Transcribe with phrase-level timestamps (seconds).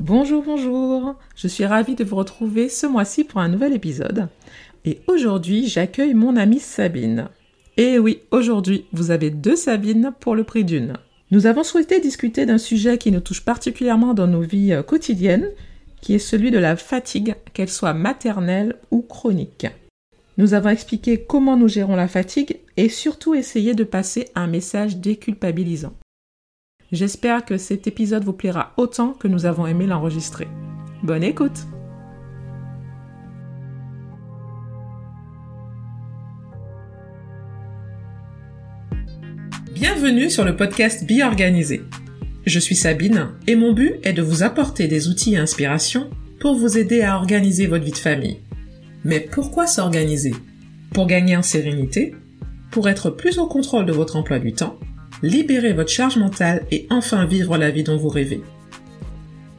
[0.00, 1.14] Bonjour, bonjour.
[1.36, 4.28] Je suis ravie de vous retrouver ce mois-ci pour un nouvel épisode.
[4.86, 7.28] Et aujourd'hui, j'accueille mon amie Sabine.
[7.76, 10.94] Et oui, aujourd'hui, vous avez deux Sabines pour le prix d'une.
[11.30, 15.50] Nous avons souhaité discuter d'un sujet qui nous touche particulièrement dans nos vies euh, quotidiennes,
[16.00, 19.66] qui est celui de la fatigue, qu'elle soit maternelle ou chronique.
[20.38, 24.96] Nous avons expliqué comment nous gérons la fatigue et surtout essayé de passer un message
[24.96, 25.92] déculpabilisant.
[26.92, 30.48] J'espère que cet épisode vous plaira autant que nous avons aimé l'enregistrer.
[31.04, 31.66] Bonne écoute
[39.72, 41.82] Bienvenue sur le podcast Bi Organisé.
[42.44, 46.10] Je suis Sabine et mon but est de vous apporter des outils et inspirations
[46.40, 48.40] pour vous aider à organiser votre vie de famille.
[49.04, 50.34] Mais pourquoi s'organiser?
[50.92, 52.16] Pour gagner en sérénité,
[52.72, 54.76] pour être plus au contrôle de votre emploi du temps,
[55.22, 58.42] libérer votre charge mentale et enfin vivre la vie dont vous rêvez.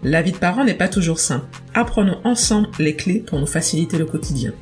[0.04, 1.46] La vie de parent n'est pas toujours simple.
[1.74, 4.54] Apprenons ensemble les clés pour nous faciliter le quotidien.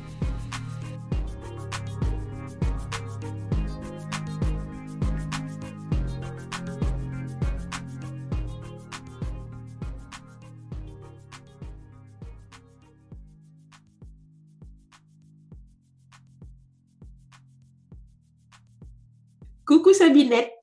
[19.64, 20.59] Coucou Sabinette.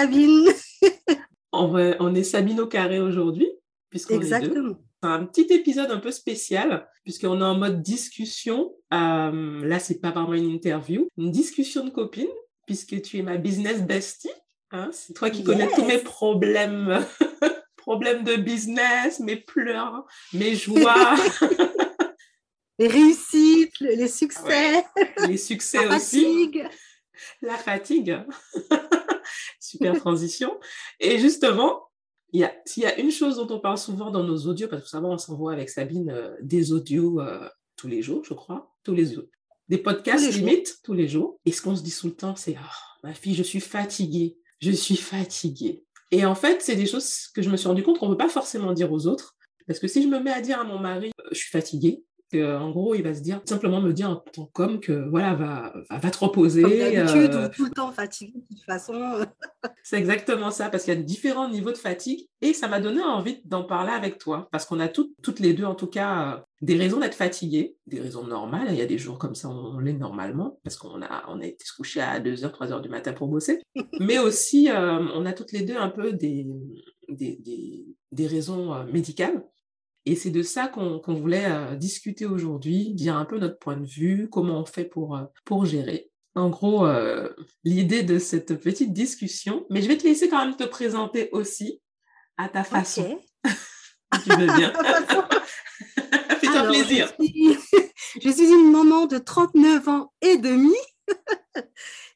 [0.00, 0.48] Sabine.
[1.52, 3.50] on, est Sabine au carré aujourd'hui,
[3.90, 4.76] puisqu'on Exactement.
[5.02, 8.72] C'est un petit épisode un peu spécial, puisqu'on est en mode discussion.
[8.94, 12.28] Euh, là, c'est pas vraiment une interview, une discussion de copine,
[12.66, 14.30] puisque tu es ma business bestie.
[14.72, 14.90] Hein.
[14.92, 17.04] c'est toi qui connais tous mes problèmes,
[17.76, 21.16] problèmes de business, mes pleurs, mes joies.
[22.78, 24.84] les réussites, les succès.
[25.26, 26.52] Les succès aussi
[27.42, 28.18] la fatigue.
[29.70, 30.58] Super transition.
[30.98, 31.88] Et justement,
[32.32, 34.68] il y a, s'il y a une chose dont on parle souvent dans nos audios,
[34.68, 38.34] parce que savoir, on s'envoie avec Sabine euh, des audios euh, tous les jours, je
[38.34, 39.24] crois, tous les jours.
[39.68, 41.38] Des podcasts limite tous les jours.
[41.46, 44.36] Et ce qu'on se dit tout le temps, c'est oh, ma fille, je suis fatiguée.
[44.60, 45.84] Je suis fatiguée.
[46.10, 48.18] Et en fait, c'est des choses que je me suis rendu compte qu'on ne peut
[48.18, 49.36] pas forcément dire aux autres.
[49.66, 52.02] Parce que si je me mets à dire à mon mari, euh, je suis fatiguée,
[52.34, 55.72] en gros, il va se dire, simplement me dire en tant qu'homme que voilà, va,
[55.90, 56.62] va, te reposer.
[56.62, 57.48] Comme d'habitude, euh...
[57.48, 58.94] tout le temps fatigué de toute façon.
[59.82, 63.02] c'est exactement ça, parce qu'il y a différents niveaux de fatigue et ça m'a donné
[63.02, 66.40] envie d'en parler avec toi, parce qu'on a toutes les deux, en tout cas, euh,
[66.62, 68.68] des raisons d'être fatiguées, des raisons normales.
[68.70, 71.46] Il y a des jours comme ça, on, l'est normalement, parce qu'on a, on a
[71.46, 73.60] été se coucher à 2h, 3h du matin pour bosser.
[74.00, 76.46] Mais aussi, euh, on a toutes les deux un peu des,
[77.08, 79.44] des, des, des raisons médicales
[80.10, 83.86] et c'est de ça qu'on voulait euh, discuter aujourd'hui, dire un peu notre point de
[83.86, 86.10] vue, comment on fait pour, euh, pour gérer.
[86.34, 87.28] En gros, euh,
[87.62, 91.80] l'idée de cette petite discussion, mais je vais te laisser quand même te présenter aussi
[92.36, 93.20] à ta façon.
[94.24, 94.72] tu veux bien.
[96.40, 97.14] Fais-toi plaisir.
[97.20, 97.56] Je suis,
[98.24, 100.74] je suis une maman de 39 ans et demi.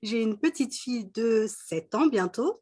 [0.02, 2.60] J'ai une petite fille de 7 ans bientôt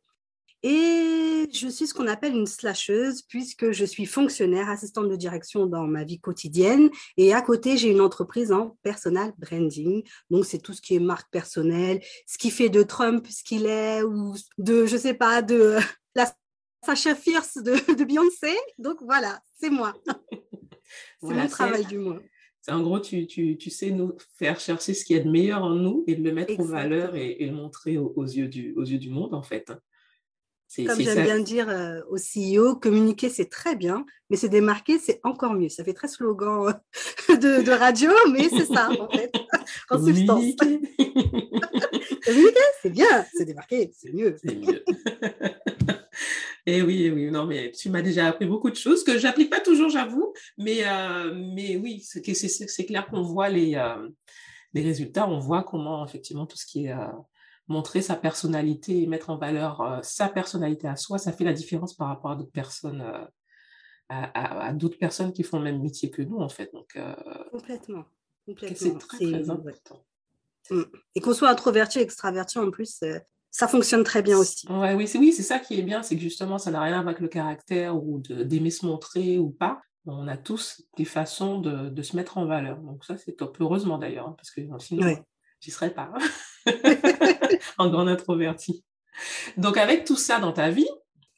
[0.63, 5.67] et je suis ce qu'on appelle une slasheuse puisque je suis fonctionnaire, assistante de direction
[5.67, 6.91] dans ma vie quotidienne.
[7.17, 10.03] Et à côté, j'ai une entreprise en personal branding.
[10.31, 13.67] Donc, c'est tout ce qui est marque personnelle, ce qui fait de Trump ce qu'il
[13.67, 15.79] est ou de, je sais pas, de
[16.15, 16.33] la
[16.85, 18.55] Sacha Fierce de, de Beyoncé.
[18.79, 19.95] Donc, voilà, c'est moi.
[21.23, 22.21] c'est mon travail du mois.
[22.69, 25.75] En gros, tu, tu, tu, sais nous faire chercher ce qui est de meilleur en
[25.75, 28.73] nous et de le mettre en valeur et, et, le montrer aux, aux, yeux du,
[28.75, 29.73] aux yeux du monde, en fait.
[30.77, 35.21] Comme j'aime bien dire euh, au CEO, communiquer c'est très bien, mais se démarquer c'est
[35.23, 35.69] encore mieux.
[35.69, 36.81] Ça fait très slogan
[37.31, 39.31] euh, de, radio, mais c'est ça en fait,
[39.91, 40.45] en substance.
[42.25, 44.37] communiquer, c'est bien, se démarquer, c'est mieux.
[44.43, 44.83] C'est mieux.
[46.65, 49.19] Et eh oui, eh oui, non, mais tu m'as déjà appris beaucoup de choses que
[49.19, 53.77] j'applique pas toujours, j'avoue, mais, euh, mais oui, c'est clair qu'on voit les,
[54.73, 56.95] les résultats, on voit comment effectivement tout ce qui est
[57.73, 61.53] montrer sa personnalité et mettre en valeur euh, sa personnalité à soi, ça fait la
[61.53, 63.25] différence par rapport à d'autres personnes, euh,
[64.09, 66.71] à, d'autres personnes qui font le même métier que nous, en fait.
[66.73, 67.15] Donc, euh,
[67.51, 68.05] complètement.
[68.47, 68.77] complètement.
[68.77, 70.05] C'est très, important.
[70.71, 70.83] Mm.
[71.17, 73.03] Et qu'on soit introverti, extraverti, en plus,
[73.51, 74.71] ça fonctionne très bien aussi.
[74.71, 77.21] Ouais, oui, c'est oui, ça qui est bien, c'est que justement, ça n'a rien avec
[77.21, 79.81] le caractère ou d'aimer se montrer ou pas.
[80.05, 82.79] On a tous des façons de, de, se mettre en valeur.
[82.79, 83.57] Donc ça, c'est top.
[83.61, 85.23] Heureusement d'ailleurs, hein, parce que sinon, ouais.
[85.63, 86.13] J'y serais pas.
[87.79, 88.85] en grande introvertie.
[89.57, 90.89] Donc, avec tout ça dans ta vie,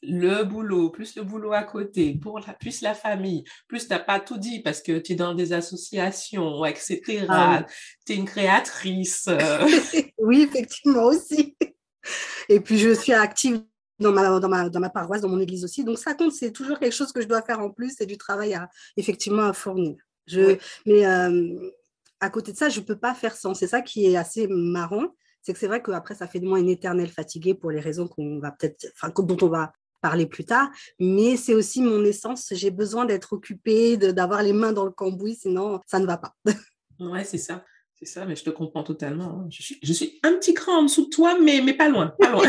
[0.01, 3.99] le boulot, plus le boulot à côté, pour la, plus la famille, plus tu n'as
[3.99, 7.25] pas tout dit parce que tu es dans des associations, etc.
[7.29, 7.65] Ah
[8.05, 9.29] tu es une créatrice.
[10.19, 11.55] oui, effectivement aussi.
[12.49, 13.63] Et puis, je suis active
[13.99, 15.83] dans ma, dans, ma, dans ma paroisse, dans mon église aussi.
[15.83, 18.17] Donc ça compte, c'est toujours quelque chose que je dois faire en plus, c'est du
[18.17, 19.95] travail à, effectivement à fournir.
[20.27, 21.71] Je, Mais euh,
[22.25, 23.53] à côté de ça, je ne peux pas faire sans.
[23.53, 25.05] C'est ça qui est assez marrant.
[25.43, 28.07] C'est que c'est vrai qu'après, ça fait de moi une éternelle fatiguée pour les raisons
[28.07, 30.71] qu'on va peut-être, enfin, dont on va parler plus tard.
[30.99, 32.47] Mais c'est aussi mon essence.
[32.51, 36.33] J'ai besoin d'être occupée, d'avoir les mains dans le cambouis, sinon ça ne va pas.
[36.99, 37.63] ouais, c'est ça.
[37.93, 39.41] C'est ça, mais je te comprends totalement.
[39.41, 39.47] Hein.
[39.51, 42.13] Je suis, je suis un petit cran en dessous de toi, mais, mais pas loin.
[42.19, 42.43] Pas loin.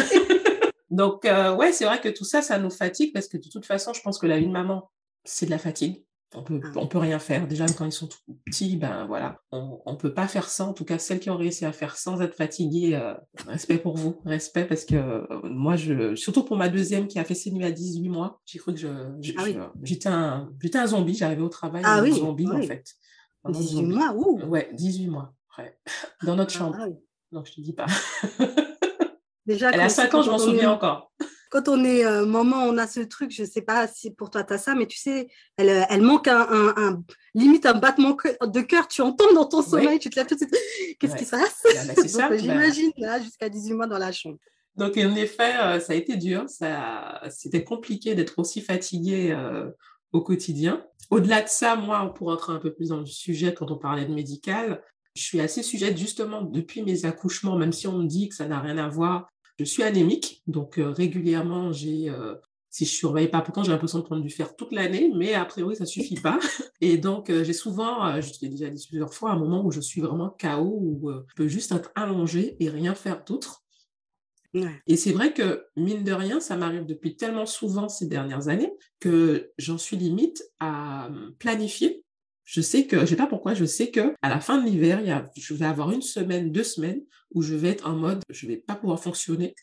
[0.90, 3.66] Donc, euh, ouais, c'est vrai que tout ça, ça nous fatigue parce que de toute
[3.66, 4.90] façon, je pense que la vie de maman,
[5.24, 6.02] c'est de la fatigue.
[6.34, 6.68] On peut, ah.
[6.76, 7.46] on peut rien faire.
[7.46, 10.70] Déjà, quand ils sont tout petits, ben voilà, on, on peut pas faire sans.
[10.70, 13.14] En tout cas, celles qui ont réussi à faire sans être fatiguées, euh,
[13.46, 17.24] respect pour vous, respect parce que euh, moi, je, surtout pour ma deuxième qui a
[17.24, 20.86] fait ses nuits à 18 mois, j'ai cru que je, ah j'étais un, j'étais un
[20.86, 21.14] zombie.
[21.14, 22.84] J'arrivais au travail, ah, un zombie en fait.
[23.48, 24.40] 18 mois, ouh.
[24.48, 25.32] Ouais, 18 mois.
[25.58, 25.78] Ouais.
[26.24, 26.76] Dans notre chambre.
[27.32, 27.86] Donc, je te dis pas.
[29.46, 31.12] Déjà, Elle a 5 ans, je m'en souviens encore.
[31.50, 34.30] Quand on est euh, maman, on a ce truc, je ne sais pas si pour
[34.30, 36.46] toi tu as ça, mais tu sais, elle, euh, elle manque un,
[36.76, 37.02] un,
[37.34, 40.40] limite un battement de cœur, tu entends dans ton sommeil, tu te lèves tout de
[40.40, 40.56] suite,
[40.98, 41.62] qu'est-ce qui se passe?
[41.64, 42.36] Bah, bah, bah.
[42.36, 44.38] J'imagine, jusqu'à 18 mois dans la chambre.
[44.74, 49.36] Donc, en effet, euh, ça a été dur, ça, c'était compliqué d'être aussi fatiguée
[50.12, 50.84] au quotidien.
[51.10, 54.04] Au-delà de ça, moi, pour entrer un peu plus dans le sujet, quand on parlait
[54.04, 54.82] de médical,
[55.14, 58.46] je suis assez sujette justement depuis mes accouchements, même si on me dit que ça
[58.46, 59.28] n'a rien à voir
[59.58, 62.34] je suis anémique, donc euh, régulièrement, j'ai, euh,
[62.70, 65.44] si je surveille pas, pourtant j'ai l'impression de prendre du fer toute l'année, mais a
[65.44, 66.38] priori ça suffit pas.
[66.80, 69.80] Et donc euh, j'ai souvent, je l'ai déjà dit plusieurs fois, un moment où je
[69.80, 73.62] suis vraiment KO, où je peux juste être allongée et rien faire d'autre.
[74.86, 78.72] Et c'est vrai que, mine de rien, ça m'arrive depuis tellement souvent ces dernières années
[79.00, 82.05] que j'en suis limite à planifier
[82.46, 85.02] je sais que, je sais pas pourquoi, je sais que à la fin de l'hiver,
[85.36, 87.02] je vais avoir une semaine, deux semaines
[87.34, 89.54] où je vais être en mode, je vais pas pouvoir fonctionner.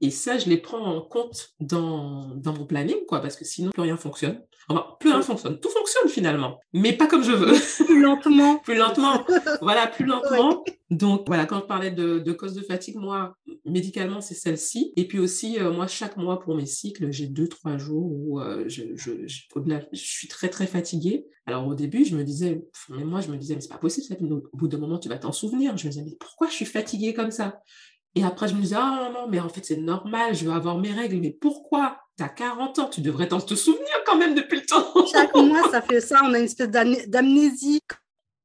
[0.00, 3.70] Et ça, je les prends en compte dans, dans mon planning, quoi, parce que sinon,
[3.70, 4.42] plus rien fonctionne.
[4.68, 5.58] Enfin, plus rien fonctionne.
[5.58, 7.52] Tout fonctionne finalement, mais pas comme je veux.
[7.86, 8.58] Plus lentement.
[8.58, 9.24] plus lentement.
[9.60, 10.62] Voilà, plus lentement.
[10.90, 14.92] Donc, voilà, quand je parlais de, de cause de fatigue, moi, médicalement, c'est celle-ci.
[14.96, 18.40] Et puis aussi, euh, moi, chaque mois pour mes cycles, j'ai deux, trois jours où
[18.40, 19.42] euh, je, je, je,
[19.92, 21.26] je, suis très, très fatiguée.
[21.46, 24.16] Alors, au début, je me disais, mais moi, je me disais, mais c'est pas possible,
[24.52, 25.76] au bout d'un moment, tu vas t'en souvenir.
[25.76, 27.60] Je me disais, mais pourquoi je suis fatiguée comme ça?
[28.16, 30.52] Et après, je me disais, ah non, non, mais en fait, c'est normal, je vais
[30.52, 31.18] avoir mes règles.
[31.20, 31.98] Mais pourquoi?
[32.18, 34.84] Tu as 40 ans, tu devrais t'en te souvenir quand même depuis le temps.
[35.12, 37.80] Chaque mois, ça fait ça, on a une espèce d'amnésie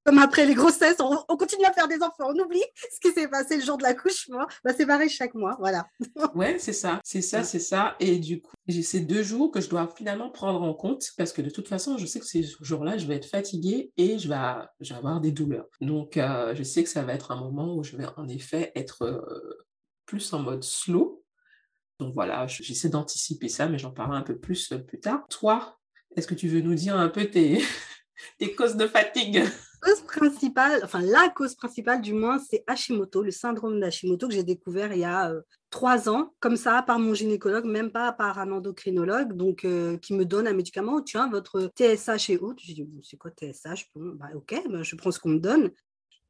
[0.05, 2.63] comme après les grossesses, on, continue à faire des enfants, on oublie
[2.93, 4.45] ce qui s'est passé le jour de l'accouchement.
[4.63, 5.87] Bah, c'est pareil chaque mois, voilà.
[6.35, 7.95] ouais, c'est ça, c'est ça, c'est ça.
[7.99, 11.33] Et du coup, j'ai ces deux jours que je dois finalement prendre en compte parce
[11.33, 14.29] que de toute façon, je sais que ces jours-là, je vais être fatiguée et je
[14.29, 14.35] vais,
[14.79, 15.65] je vais avoir des douleurs.
[15.81, 18.71] Donc, euh, je sais que ça va être un moment où je vais en effet
[18.75, 19.65] être euh,
[20.05, 21.23] plus en mode slow.
[21.99, 25.25] Donc voilà, j'essaie d'anticiper ça, mais j'en parlerai un peu plus euh, plus tard.
[25.29, 25.79] Toi,
[26.15, 27.63] est-ce que tu veux nous dire un peu tes,
[28.37, 29.43] tes causes de fatigue?
[29.81, 34.43] Cause principale, enfin la cause principale du moins, c'est Hashimoto, le syndrome d'Hashimoto que j'ai
[34.43, 38.39] découvert il y a euh, trois ans, comme ça, par mon gynécologue, même pas par
[38.39, 41.01] un endocrinologue, donc euh, qui me donne un médicament.
[41.01, 42.53] Tu as votre TSH est haut.
[42.57, 45.71] Je dis, c'est quoi TSH bah, Ok, bah, je prends ce qu'on me donne.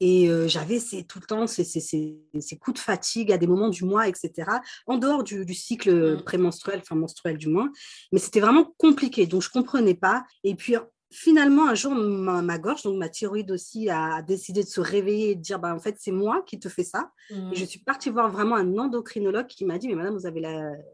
[0.02, 3.70] Et euh, j'avais tout le temps ces, ces, ces, coups de fatigue à des moments
[3.70, 4.50] du mois, etc.,
[4.88, 6.24] en dehors du, du cycle mmh.
[6.24, 7.72] prémenstruel, enfin menstruel du moins.
[8.12, 10.26] Mais c'était vraiment compliqué, donc je ne comprenais pas.
[10.44, 10.76] Et puis
[11.16, 15.36] finalement, un jour, ma, gorge, donc ma thyroïde aussi, a décidé de se réveiller et
[15.36, 17.12] de dire, bah, en fait, c'est moi qui te fais ça.
[17.32, 17.52] Mmh.
[17.54, 20.42] Et je suis partie voir vraiment un endocrinologue qui m'a dit, mais madame, vous avez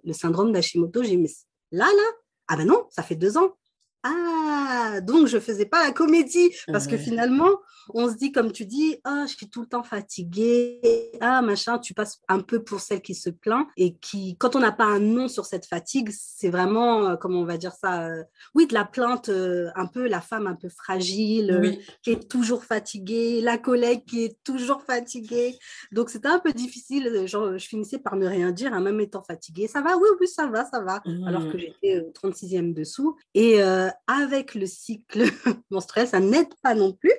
[0.04, 1.04] le syndrome d'Hashimoto.
[1.04, 1.30] J'ai dit, mais
[1.72, 2.12] là, là,
[2.48, 3.56] ah ben non, ça fait deux ans.
[4.04, 7.50] Ah, donc je faisais pas la comédie parce que finalement,
[7.94, 11.78] on se dit, comme tu dis, ah, je suis tout le temps fatiguée, ah, machin,
[11.78, 14.86] tu passes un peu pour celle qui se plaint et qui, quand on n'a pas
[14.86, 18.24] un nom sur cette fatigue, c'est vraiment, euh, comment on va dire ça, euh,
[18.56, 22.64] oui, de la plainte, euh, un peu la femme un peu fragile, qui est toujours
[22.64, 25.58] fatiguée, la collègue qui est toujours fatiguée.
[25.92, 29.24] Donc c'était un peu difficile, genre, je finissais par ne rien dire, hein, même étant
[29.24, 29.68] fatiguée.
[29.68, 31.02] Ça va, oui, oui, ça va, ça va.
[31.28, 31.60] Alors que mmh.
[31.60, 33.16] j'étais au 36e dessous.
[33.34, 33.62] Et
[34.08, 35.24] avec le cycle
[35.70, 37.14] menstruel, ça n'aide pas non plus,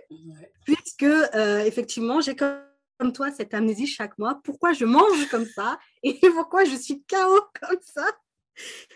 [0.64, 4.40] puisque euh, effectivement, j'ai comme toi cette amnésie chaque mois.
[4.44, 8.06] Pourquoi je mange comme ça et pourquoi je suis KO comme ça?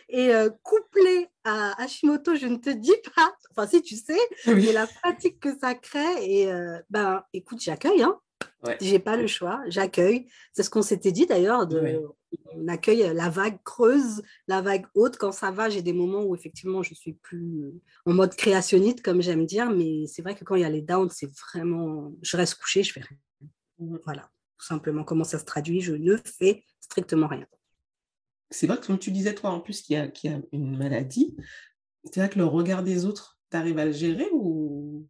[0.08, 4.72] Et euh, couplé à Hashimoto, je ne te dis pas, enfin si tu sais, mais
[4.72, 8.20] la pratique que ça crée, et euh, ben écoute, j'accueille, hein.
[8.80, 10.28] J'ai pas le choix, j'accueille.
[10.52, 12.02] C'est ce qu'on s'était dit d'ailleurs, de,
[12.52, 15.16] on accueille la vague creuse, la vague haute.
[15.16, 17.72] Quand ça va, j'ai des moments où effectivement je suis plus
[18.06, 20.82] en mode créationniste, comme j'aime dire, mais c'est vrai que quand il y a les
[20.82, 23.18] downs, c'est vraiment, je reste couchée, je fais rien.
[23.78, 23.98] Mmh.
[24.04, 27.46] Voilà, tout simplement comment ça se traduit, je ne fais strictement rien.
[28.50, 31.36] c'est vrai que comme tu disais, toi, en plus, qui a, qui a une maladie,
[32.04, 35.08] c'est vrai que le regard des autres, tu arrives à le gérer ou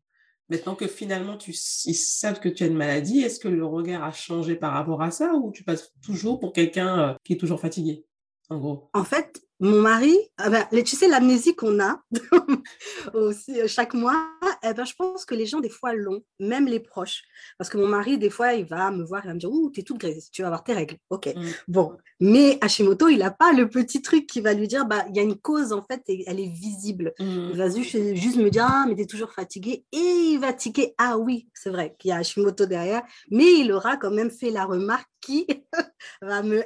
[0.49, 4.05] maintenant que finalement tu, ils savent que tu as une maladie, est-ce que le regard
[4.05, 7.39] a changé par rapport à ça ou tu passes toujours pour quelqu'un euh, qui est
[7.39, 8.05] toujours fatigué,
[8.51, 8.91] en gros?
[8.93, 12.03] En fait, mon mari, ah ben, tu sais, l'amnésie qu'on a
[13.15, 14.29] aussi euh, chaque mois,
[14.63, 17.23] eh ben, je pense que les gens, des fois, l'ont, même les proches.
[17.57, 19.71] Parce que mon mari, des fois, il va me voir, il va me dire Ouh,
[19.71, 20.97] t'es toute grise, tu vas avoir tes règles.
[21.09, 21.29] Ok.
[21.35, 21.47] Mm.
[21.69, 21.97] Bon.
[22.21, 25.21] Mais Hashimoto, il n'a pas le petit truc qui va lui dire bah, il y
[25.21, 27.15] a une cause, en fait, et elle est visible.
[27.19, 27.49] Mm.
[27.51, 29.87] Il va juste, me dire Ah, mais t'es toujours fatigué.
[29.91, 33.03] Et il va tiquer Ah oui, c'est vrai qu'il y a Hashimoto derrière.
[33.31, 35.47] Mais il aura quand même fait la remarque qui
[36.21, 36.63] va me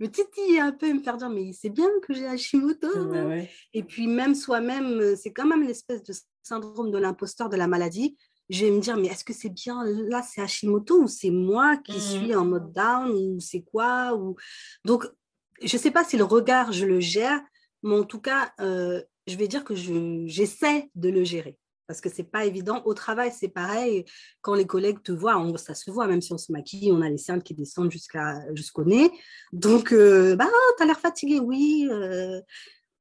[0.00, 2.88] me titiller un peu et me faire dire mais c'est bien que j'ai Hashimoto.
[3.74, 7.66] Et puis même soi-même, euh, c'est quand même l'espèce de syndrome de l'imposteur de la
[7.66, 8.16] maladie.
[8.48, 11.76] Je vais me dire mais est-ce que c'est bien là c'est Hashimoto ou c'est moi
[11.76, 12.00] qui mmh.
[12.00, 14.36] suis en mode down ou c'est quoi ou
[14.84, 15.06] donc
[15.62, 17.40] je sais pas si le regard je le gère,
[17.82, 22.10] mais en tout cas euh, je vais dire que j'essaie de le gérer parce que
[22.10, 22.82] c'est pas évident.
[22.84, 24.04] Au travail, c'est pareil.
[24.42, 27.08] Quand les collègues te voient, ça se voit, même si on se maquille, on a
[27.08, 29.10] les cernes qui descendent jusqu'à, jusqu'au nez.
[29.52, 31.88] Donc, euh, bah, tu as l'air fatigué, oui.
[31.90, 32.40] Euh,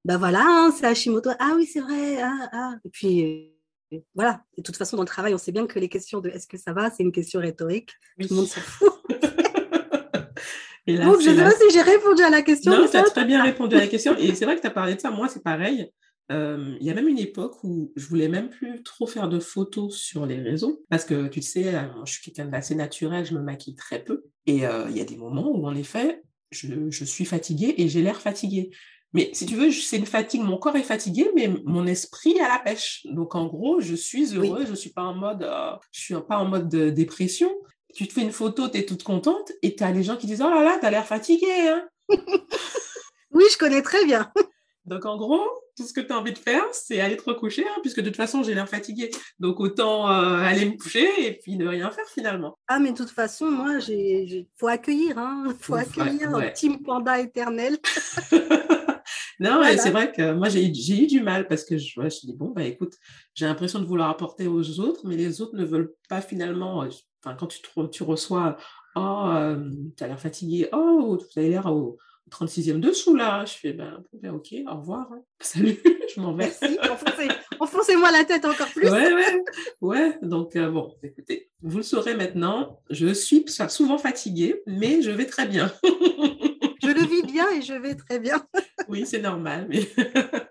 [0.05, 1.31] bah voilà, hein, c'est Hashimoto.
[1.37, 2.21] Ah oui, c'est vrai.
[2.21, 2.75] Ah, ah.
[2.85, 3.51] Et puis,
[3.93, 4.41] euh, voilà.
[4.57, 6.57] de toute façon, dans le travail, on sait bien que les questions de est-ce que
[6.57, 7.91] ça va, c'est une question rhétorique.
[8.21, 8.89] Tout le monde s'en fout.
[10.87, 12.71] Donc, je sais pas si j'ai répondu à la question.
[12.71, 14.15] Non, tu as très bien répondu à la question.
[14.15, 15.11] Et c'est vrai que tu as parlé de ça.
[15.11, 15.91] Moi, c'est pareil
[16.29, 19.95] il y a même une époque où je voulais même plus trop faire de photos
[19.95, 21.73] sur les réseaux parce que tu sais,
[22.05, 25.17] je suis quelqu'un d'assez naturel, je me maquille très peu et il y a des
[25.17, 28.71] moments où en effet, je, je suis fatiguée et j'ai l'air fatiguée.
[29.13, 32.47] Mais si tu veux, c'est une fatigue, mon corps est fatigué, mais mon esprit à
[32.49, 33.05] la pêche.
[33.05, 35.49] Donc en gros, je suis heureuse, je suis pas en mode,
[35.91, 37.49] je suis pas en mode de dépression.
[37.95, 40.27] Tu te fais une photo, tu es toute contente et tu as les gens qui
[40.27, 41.69] disent oh là là, tu as l'air fatiguée.
[41.69, 41.87] Hein
[43.31, 44.31] oui, je connais très bien.
[44.87, 45.41] Donc en gros,
[45.75, 48.05] tout ce que tu as envie de faire, c'est aller te recoucher, hein, puisque de
[48.05, 49.11] toute façon, j'ai l'air fatiguée.
[49.39, 52.57] Donc autant euh, aller me coucher et puis ne rien faire finalement.
[52.67, 57.19] Ah, mais de toute façon, moi, il faut accueillir, hein, faut accueillir un Team Panda
[57.19, 57.77] éternel.
[59.39, 62.35] non, c'est vrai que moi, j'ai eu du mal parce que je, me suis dit,
[62.35, 62.93] bon, bah écoute,
[63.33, 66.83] j'ai l'impression de vouloir apporter aux autres, mais les autres ne veulent pas finalement.
[66.83, 66.89] Euh,
[67.23, 67.59] enfin, quand tu,
[67.91, 68.57] tu reçois,
[68.95, 71.65] oh, euh, tu as l'air fatigué, oh, tu as l'air.
[71.67, 71.97] Oh,
[72.31, 73.45] 36e dessous là.
[73.45, 75.07] Je fais, ben, ben ok, au revoir.
[75.11, 75.21] Hein.
[75.39, 75.77] Salut,
[76.13, 76.51] je m'en vais.
[76.61, 76.77] Merci,
[77.59, 78.89] enfoncez-moi la tête encore plus.
[78.89, 79.43] Ouais, ouais,
[79.81, 80.17] ouais.
[80.21, 85.25] Donc, euh, bon, écoutez, vous le saurez maintenant, je suis souvent fatiguée, mais je vais
[85.25, 85.71] très bien.
[85.83, 88.45] je le vis bien et je vais très bien.
[88.87, 89.87] oui, c'est normal, mais.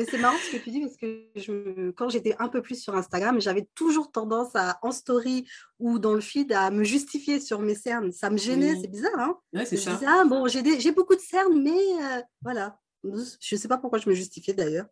[0.00, 2.82] Mais c'est marrant ce que tu dis parce que je, quand j'étais un peu plus
[2.82, 5.46] sur Instagram, j'avais toujours tendance à, en story
[5.78, 8.10] ou dans le feed, à me justifier sur mes cernes.
[8.10, 9.18] Ça me gênait, c'est bizarre.
[9.18, 10.00] Hein ouais, c'est ça.
[10.06, 12.78] ah, bon, j'ai beaucoup de cernes, mais euh, voilà.
[13.04, 14.86] Je ne sais pas pourquoi je me justifiais d'ailleurs.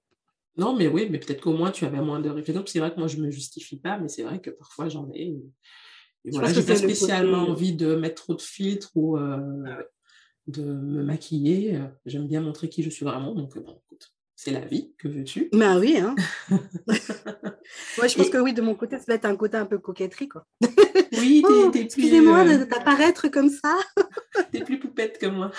[0.58, 2.62] Non, mais oui, mais peut-être qu'au moins tu avais moins de réflexion.
[2.66, 5.10] C'est vrai que moi, je ne me justifie pas, mais c'est vrai que parfois j'en
[5.14, 5.40] ai.
[6.26, 9.38] Et voilà, j'ai pas spécialement envie de mettre trop de filtres ou euh,
[10.48, 11.80] de me maquiller.
[12.04, 13.34] J'aime bien montrer qui je suis vraiment.
[13.34, 15.48] Donc, bon, écoute c'est la vie, que veux-tu?
[15.52, 16.14] Ben oui, hein.
[16.48, 19.78] Moi, je pense que oui, de mon côté, ça va être un côté un peu
[19.78, 20.46] coquetterie, quoi.
[21.18, 23.76] Oui, oh, Excusez-moi euh, d'apparaître comme ça.
[24.52, 25.50] t'es plus poupette que moi.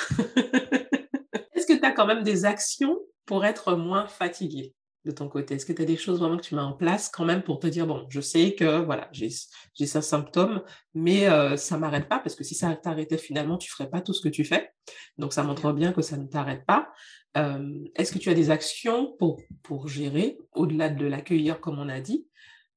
[1.54, 4.74] Est-ce que tu as quand même des actions pour être moins fatiguée?
[5.10, 5.56] De ton côté?
[5.56, 7.60] Est-ce que tu as des choses vraiment que tu mets en place quand même pour
[7.60, 10.62] te dire, bon, je sais que voilà, j'ai ce symptôme,
[10.94, 13.90] mais euh, ça ne m'arrête pas, parce que si ça t'arrêtait finalement, tu ne ferais
[13.90, 14.72] pas tout ce que tu fais.
[15.18, 16.90] Donc, ça montre bien que ça ne t'arrête pas.
[17.38, 21.90] Euh, est-ce que tu as des actions pour, pour gérer, au-delà de l'accueillir, comme on
[21.90, 22.28] a dit?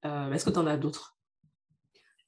[0.05, 1.17] Euh, Est-ce que tu en as d'autres?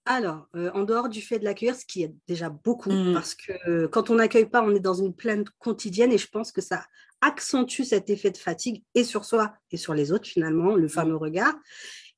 [0.07, 3.15] Alors, euh, en dehors du fait de l'accueillir, ce qui est déjà beaucoup, mmh.
[3.15, 6.53] parce que quand on n'accueille pas, on est dans une plainte quotidienne et je pense
[6.53, 6.85] que ça
[7.25, 11.17] accentue cet effet de fatigue et sur soi et sur les autres finalement, le fameux
[11.17, 11.55] regard.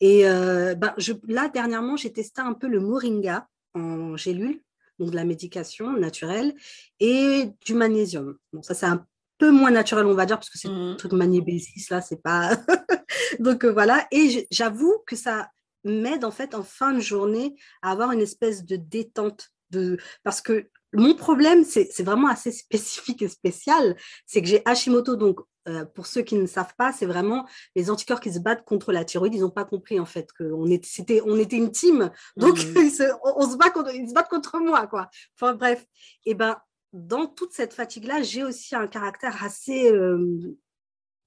[0.00, 4.60] Et ben, je, là, dernièrement, j'ai testé un peu le moringa en gélule,
[4.98, 6.54] donc de la médication naturelle,
[7.00, 8.36] et du magnésium.
[8.52, 9.06] Bon, ça, c'est un
[9.38, 10.96] peu moins naturel, on va dire, parce que c'est un mmh.
[10.96, 12.56] truc magnébésis, là, c'est pas.
[13.38, 14.06] Donc euh, voilà.
[14.10, 15.50] Et j'avoue que ça
[15.84, 19.50] m'aide, en fait, en fin de journée, à avoir une espèce de détente.
[19.70, 19.98] De...
[20.22, 23.96] Parce que mon problème, c'est vraiment assez spécifique et spécial.
[24.26, 25.16] C'est que j'ai Hashimoto.
[25.16, 28.64] Donc, euh, pour ceux qui ne savent pas, c'est vraiment les anticorps qui se battent
[28.64, 29.34] contre la thyroïde.
[29.34, 32.10] Ils n'ont pas compris, en fait, qu'on était, on était une team.
[32.36, 32.72] Donc, mmh.
[32.76, 35.08] ils, se, on, se bat contre, ils se battent contre moi, quoi.
[35.34, 35.84] Enfin, bref.
[36.24, 36.56] Et ben,
[36.92, 39.90] dans toute cette fatigue-là, j'ai aussi un caractère assez.
[39.90, 40.56] Euh,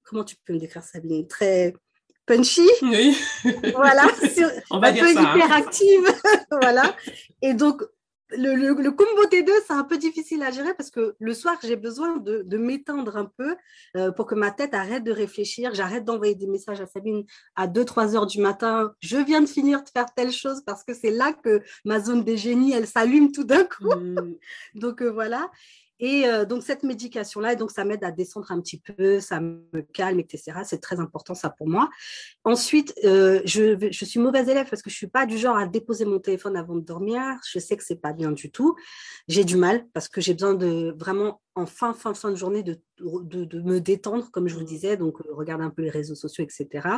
[0.04, 1.26] comment tu peux me décrire, Sabine?
[1.26, 1.74] Très
[2.26, 2.68] punchy.
[2.82, 3.16] Oui.
[3.74, 4.06] Voilà.
[4.70, 5.36] On va un dire peu ça, hein.
[5.36, 6.14] hyperactive.
[6.50, 6.96] voilà.
[7.42, 7.82] Et donc,
[8.32, 11.76] le, combo des deux, c'est un peu difficile à gérer parce que le soir, j'ai
[11.76, 13.56] besoin de, m'étendre un peu
[13.96, 15.74] euh, pour que ma tête arrête de réfléchir.
[15.74, 17.24] J'arrête d'envoyer des messages à Sabine
[17.56, 18.92] à 2-3 heures du matin.
[19.00, 22.24] Je viens de finir de faire telle chose parce que c'est là que ma zone
[22.24, 23.94] des génies, elle s'allume tout d'un coup.
[23.94, 24.34] Mmh.
[24.74, 25.50] donc euh, voilà.
[26.00, 30.18] Et euh, donc, cette médication-là, ça m'aide à descendre un petit peu, ça me calme,
[30.18, 30.52] etc.
[30.64, 31.90] C'est très important, ça, pour moi.
[32.44, 35.56] Ensuite, euh, je, je, suis mauvaise élève parce que je ne suis pas du genre
[35.56, 37.20] à déposer mon téléphone avant de dormir.
[37.48, 38.74] Je sais que ce n'est pas bien du tout.
[39.28, 42.62] J'ai du mal parce que j'ai besoin de vraiment en fin, fin, fin de journée
[42.62, 46.14] de, de, me détendre, comme je vous disais, donc euh, regarder un peu les réseaux
[46.14, 46.88] sociaux, etc.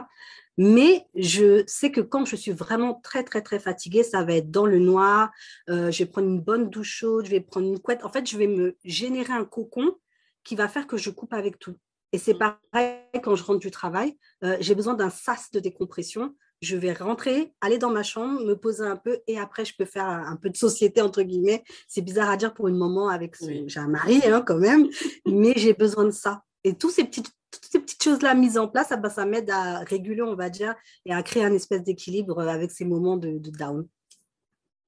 [0.58, 4.50] Mais je sais que quand je suis vraiment très, très, très fatiguée, ça va être
[4.50, 5.30] dans le noir.
[5.70, 8.04] Euh, je vais prendre une bonne douche chaude, je vais prendre une couette.
[8.04, 9.96] En fait, je vais me générer un cocon
[10.44, 11.76] qui va faire que je coupe avec tout.
[12.12, 12.56] Et c'est mmh.
[12.72, 14.16] pareil quand je rentre du travail.
[14.44, 18.54] Euh, j'ai besoin d'un sas de décompression je vais rentrer, aller dans ma chambre, me
[18.54, 21.64] poser un peu et après, je peux faire un peu de société, entre guillemets.
[21.88, 24.88] C'est bizarre à dire pour une maman avec J'ai un mari hein, quand même,
[25.26, 26.44] mais j'ai besoin de ça.
[26.62, 29.50] Et tous ces petites, toutes ces petites choses-là mises en place, ah bah, ça m'aide
[29.50, 33.38] à réguler, on va dire, et à créer un espèce d'équilibre avec ces moments de,
[33.38, 33.86] de down.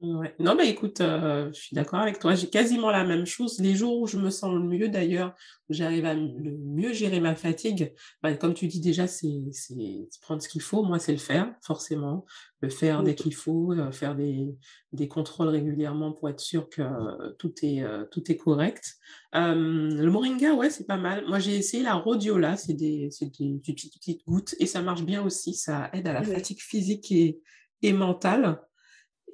[0.01, 2.35] Non, mais écoute, euh, je suis d'accord avec toi.
[2.35, 3.59] J'ai quasiment la même chose.
[3.61, 5.35] Les jours où je me sens le mieux, d'ailleurs,
[5.71, 9.31] où j'arrive à le mieux gérer ma fatigue, bah, comme tu dis déjà, c'est
[10.21, 10.83] prendre ce qu'il faut.
[10.83, 12.27] Moi, c'est le faire, forcément.
[12.61, 14.55] Le faire dès qu'il faut, euh, faire des,
[14.93, 16.83] des, contrôles régulièrement pour être sûr que
[17.39, 18.97] tout, est, euh, tout est correct.
[19.33, 21.25] le moringa, ouais, c'est pas mal.
[21.29, 25.23] Moi, j'ai essayé la rhodiola, c'est des, des, des, petites gouttes, et ça marche bien
[25.23, 25.55] aussi.
[25.55, 27.41] Ça aide à la fatigue physique et,
[27.83, 28.61] et mentale.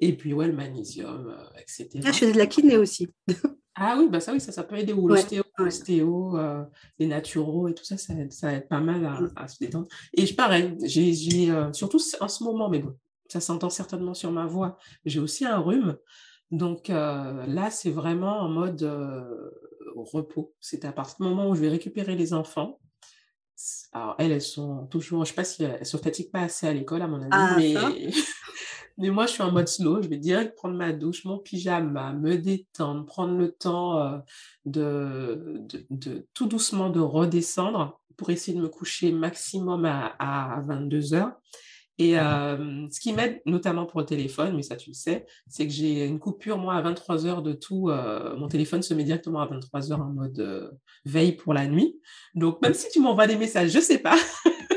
[0.01, 1.89] Et puis, ouais, le magnésium, euh, etc.
[2.03, 3.07] Ah, je faisais de la kiné aussi.
[3.75, 4.93] ah oui, bah ça, oui, ça, ça peut aider.
[4.93, 6.63] Ou l'ostéo, euh,
[6.97, 9.47] les naturaux et tout ça, ça aide, ça aide pas mal à, mm.
[9.47, 9.87] se détendre.
[10.15, 12.97] Et je, pareil, j'ai, euh, surtout en ce moment, mais bon,
[13.29, 15.95] ça s'entend certainement sur ma voix, j'ai aussi un rhume.
[16.49, 18.83] Donc là, c'est vraiment en mode
[19.95, 20.53] repos.
[20.59, 22.81] C'est à partir du moment où je vais récupérer les enfants.
[23.93, 26.41] Alors, elles, elles sont toujours, je ne sais pas si elles ne se fatiguent pas
[26.41, 28.11] assez à l'école, à mon avis, ah, mais
[29.01, 30.01] mais moi, je suis en mode slow.
[30.01, 34.17] Je vais direct prendre ma douche, mon pyjama, me détendre, prendre le temps euh,
[34.65, 41.15] de, de, tout doucement de redescendre pour essayer de me coucher maximum à, à 22
[41.15, 41.33] heures.
[41.97, 45.67] Et euh, ce qui m'aide, notamment pour le téléphone, mais ça tu le sais, c'est
[45.67, 47.89] que j'ai une coupure, moi, à 23 heures de tout.
[47.89, 50.71] Euh, mon téléphone se met directement à 23 heures en mode
[51.05, 51.99] veille pour la nuit.
[52.35, 54.15] Donc, même si tu m'envoies des messages, je sais pas.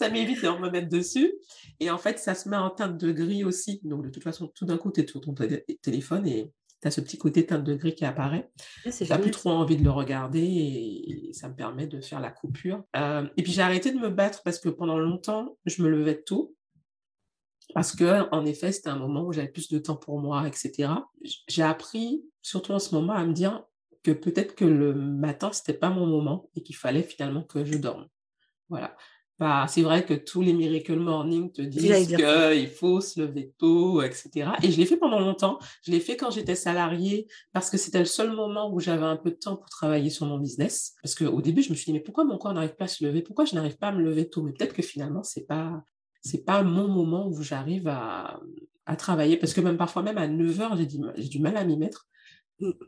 [0.00, 1.34] ça m'évite de me mettre dessus.
[1.78, 3.80] Et en fait, ça se met en teinte de gris aussi.
[3.84, 5.34] Donc, de toute façon, tout d'un coup, tu es sur ton
[5.82, 8.50] téléphone et tu as ce petit côté teinte de gris qui apparaît.
[8.84, 12.30] Tu n'as plus trop envie de le regarder et, ça me permet de faire la
[12.30, 12.82] coupure.
[12.96, 16.22] Euh, et puis, j'ai arrêté de me battre parce que pendant longtemps, je me levais
[16.22, 16.56] tôt.
[17.74, 20.92] Parce que, en effet, c'était un moment où j'avais plus de temps pour moi, etc.
[21.46, 23.64] J'ai appris, surtout en ce moment, à me dire
[24.02, 27.76] que peut-être que le matin, c'était pas mon moment et qu'il fallait finalement que je
[27.76, 28.08] dorme.
[28.70, 28.96] Voilà.
[29.40, 34.02] Bah, c'est vrai que tous les Miracle Morning te disent qu'il faut se lever tôt,
[34.02, 34.50] etc.
[34.62, 35.58] Et je l'ai fait pendant longtemps.
[35.82, 39.16] Je l'ai fait quand j'étais salariée parce que c'était le seul moment où j'avais un
[39.16, 40.92] peu de temps pour travailler sur mon business.
[41.02, 43.02] Parce qu'au début, je me suis dit, mais pourquoi mon corps n'arrive pas à se
[43.02, 43.22] lever?
[43.22, 44.42] Pourquoi je n'arrive pas à me lever tôt?
[44.42, 45.82] Mais peut-être que finalement, c'est pas,
[46.20, 48.40] c'est pas mon moment où j'arrive à,
[48.84, 49.38] à travailler.
[49.38, 52.10] Parce que même parfois, même à 9 heures, j'ai du mal à m'y mettre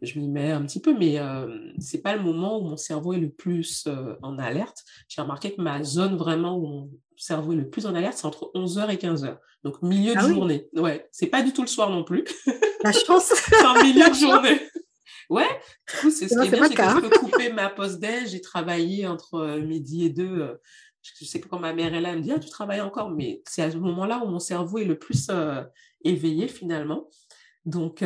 [0.02, 3.12] je m'y mets un petit peu, mais euh, c'est pas le moment où mon cerveau
[3.12, 4.84] est le plus euh, en alerte.
[5.08, 8.26] J'ai remarqué que ma zone vraiment où mon cerveau est le plus en alerte, c'est
[8.26, 9.38] entre 11h et 15h.
[9.64, 10.68] Donc milieu de ah journée.
[10.74, 12.24] Ouais, c'est pas du tout le soir non plus.
[12.82, 13.32] La chance.
[13.34, 14.60] c'est en milieu de journée.
[15.30, 15.48] Ouais,
[15.88, 18.30] du coup, c'est ce qui est bien, c'est que je peux couper ma pause déj.
[18.30, 20.40] J'ai travaillé entre euh, midi et deux.
[20.40, 20.54] Euh,
[21.02, 23.10] je sais que quand ma mère est là, elle me dit ah, tu travailles encore,
[23.10, 25.30] mais c'est à ce moment-là où mon cerveau est le plus
[26.04, 27.08] éveillé finalement.
[27.64, 28.04] Donc,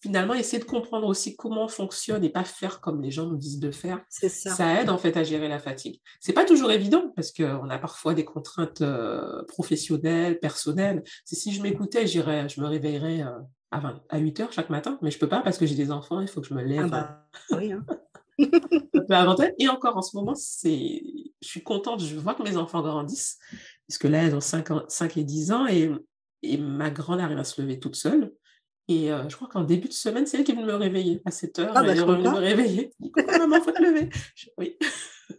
[0.00, 3.36] finalement, essayer de comprendre aussi comment on fonctionne et pas faire comme les gens nous
[3.36, 4.80] disent de faire, ça.
[4.80, 6.00] aide en fait à gérer la fatigue.
[6.20, 11.02] C'est pas toujours évident parce qu'on a parfois des contraintes euh, professionnelles, personnelles.
[11.24, 13.38] C'est si je m'écoutais, j'irais, je me réveillerais euh,
[13.70, 16.20] à, à 8 heures chaque matin, mais je peux pas parce que j'ai des enfants,
[16.20, 16.88] il faut que je me lève.
[16.92, 17.84] Ah bah, oui, hein.
[19.58, 21.02] Et encore en ce moment, c'est,
[21.42, 23.38] je suis contente, je vois que mes enfants grandissent,
[23.86, 25.90] puisque là, elles ont 5, 5 et 10 ans, et,
[26.42, 28.32] et ma grande arrive à se lever toute seule.
[28.90, 31.30] Et euh, je crois qu'en début de semaine, c'est elle qui veut me réveiller à
[31.30, 31.72] 7 heures.
[31.76, 32.90] Ah, elle bah, est revenue me réveiller.
[33.38, 34.10] maman, faut te lever?
[34.58, 34.76] Oui.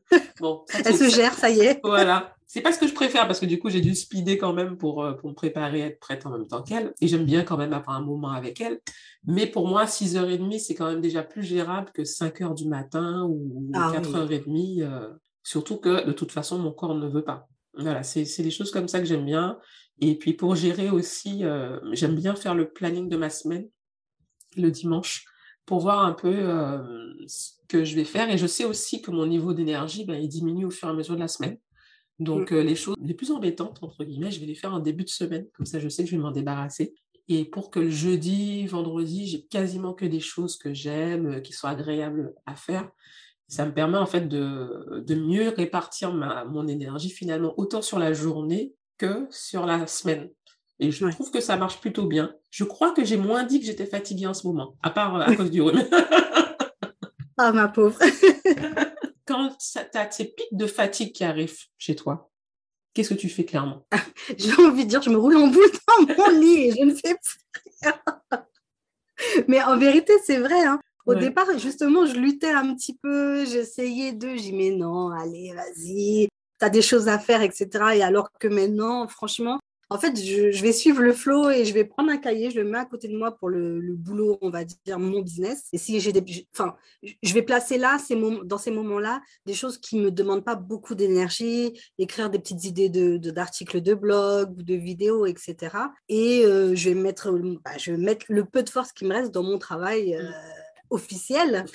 [0.40, 1.82] bon, elle se gère, ça y est.
[1.84, 2.34] voilà.
[2.48, 4.78] C'est pas ce que je préfère parce que du coup, j'ai dû speeder quand même
[4.78, 6.94] pour, euh, pour me préparer, être prête en même temps qu'elle.
[7.02, 8.80] Et j'aime bien quand même avoir un moment avec elle.
[9.26, 13.70] Mais pour moi, 6h30, c'est quand même déjà plus gérable que 5h du matin ou
[13.74, 14.82] 4h30.
[14.82, 17.50] Ah euh, surtout que de toute façon, mon corps ne veut pas.
[17.78, 19.58] Voilà, c'est des choses comme ça que j'aime bien.
[20.02, 23.70] Et puis pour gérer aussi, euh, j'aime bien faire le planning de ma semaine.
[24.58, 25.26] le dimanche
[25.66, 26.50] pour voir un peu
[27.28, 28.30] ce que je vais faire.
[28.30, 30.94] Et je sais aussi que mon niveau d'énergie, ben, il diminue au fur et à
[30.94, 31.58] mesure de la semaine.
[32.20, 32.60] Donc, mmh.
[32.60, 35.48] les choses les plus embêtantes, entre guillemets, je vais les faire en début de semaine.
[35.54, 36.94] Comme ça, je sais que je vais m'en débarrasser.
[37.30, 41.70] Et pour que le jeudi, vendredi, j'ai quasiment que des choses que j'aime, qui soient
[41.70, 42.90] agréables à faire.
[43.48, 48.00] Ça me permet en fait de, de mieux répartir ma, mon énergie finalement, autant sur
[48.00, 50.30] la journée que sur la semaine.
[50.80, 52.36] Et je trouve que ça marche plutôt bien.
[52.52, 55.36] Je crois que j'ai moins dit que j'étais fatiguée en ce moment, à part à
[55.36, 55.84] cause du rhume.
[57.38, 57.98] Ah, ma pauvre.
[59.26, 62.30] Quand tu as ces pics de fatigue qui arrivent chez toi,
[62.94, 63.88] qu'est-ce que tu fais clairement?
[64.38, 66.94] J'ai envie de dire, je me roule en bout dans mon lit et je ne
[66.94, 68.46] fais plus rien.
[69.48, 70.66] Mais en vérité, c'est vrai.
[70.66, 70.80] Hein.
[71.08, 75.54] Au départ, justement, je luttais un petit peu, j'essayais de, j'ai dit, mais non, allez,
[75.56, 76.28] vas-y,
[76.62, 77.68] tu as des choses à faire, etc.
[77.96, 81.84] Et alors que maintenant, franchement, en fait, je, vais suivre le flow et je vais
[81.84, 84.64] prendre un cahier, je le mets à côté de moi pour le, boulot, on va
[84.64, 85.68] dire, mon business.
[85.74, 86.48] Et si j'ai des.
[86.54, 90.46] Enfin, je vais placer là, ces dans ces moments-là, des choses qui ne me demandent
[90.46, 95.76] pas beaucoup d'énergie, écrire des petites idées d'articles de, de blog ou de vidéos, etc.
[96.08, 99.14] Et euh, je, vais mettre, bah, je vais mettre le peu de force qui me
[99.14, 100.16] reste dans mon travail.
[100.16, 100.32] Euh,
[100.92, 101.66] officiel.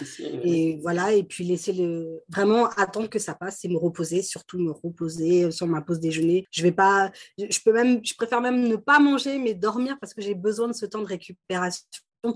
[0.44, 4.58] Et voilà, et puis laisser le vraiment attendre que ça passe et me reposer, surtout
[4.58, 6.46] me reposer euh, sur ma pause déjeuner.
[6.50, 10.14] Je vais pas, je peux même, je préfère même ne pas manger, mais dormir parce
[10.14, 11.84] que j'ai besoin de ce temps de récupération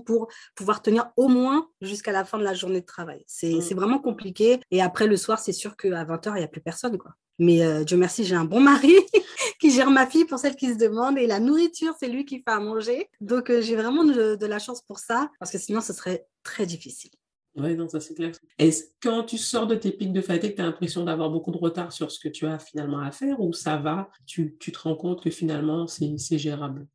[0.05, 3.23] pour pouvoir tenir au moins jusqu'à la fin de la journée de travail.
[3.27, 3.75] C'est mm.
[3.75, 4.59] vraiment compliqué.
[4.71, 6.97] Et après, le soir, c'est sûr qu'à 20h, il n'y a plus personne.
[6.97, 7.11] Quoi.
[7.41, 8.93] Mais euh, Dieu merci, j'ai un bon mari
[9.59, 11.17] qui gère ma fille pour celle qui se demande.
[11.17, 13.09] Et la nourriture, c'est lui qui fait à manger.
[13.19, 16.67] Donc, euh, j'ai vraiment de, la chance pour ça, parce que sinon, ce serait très
[16.67, 17.09] difficile.
[17.55, 18.31] Oui, non, ça c'est clair.
[18.59, 21.57] Est-ce quand tu sors de tes pics de fatigue, tu as l'impression d'avoir beaucoup de
[21.57, 24.09] retard sur ce que tu as finalement à faire ou ça va?
[24.27, 26.87] Tu, tu te rends compte que finalement c'est gérable?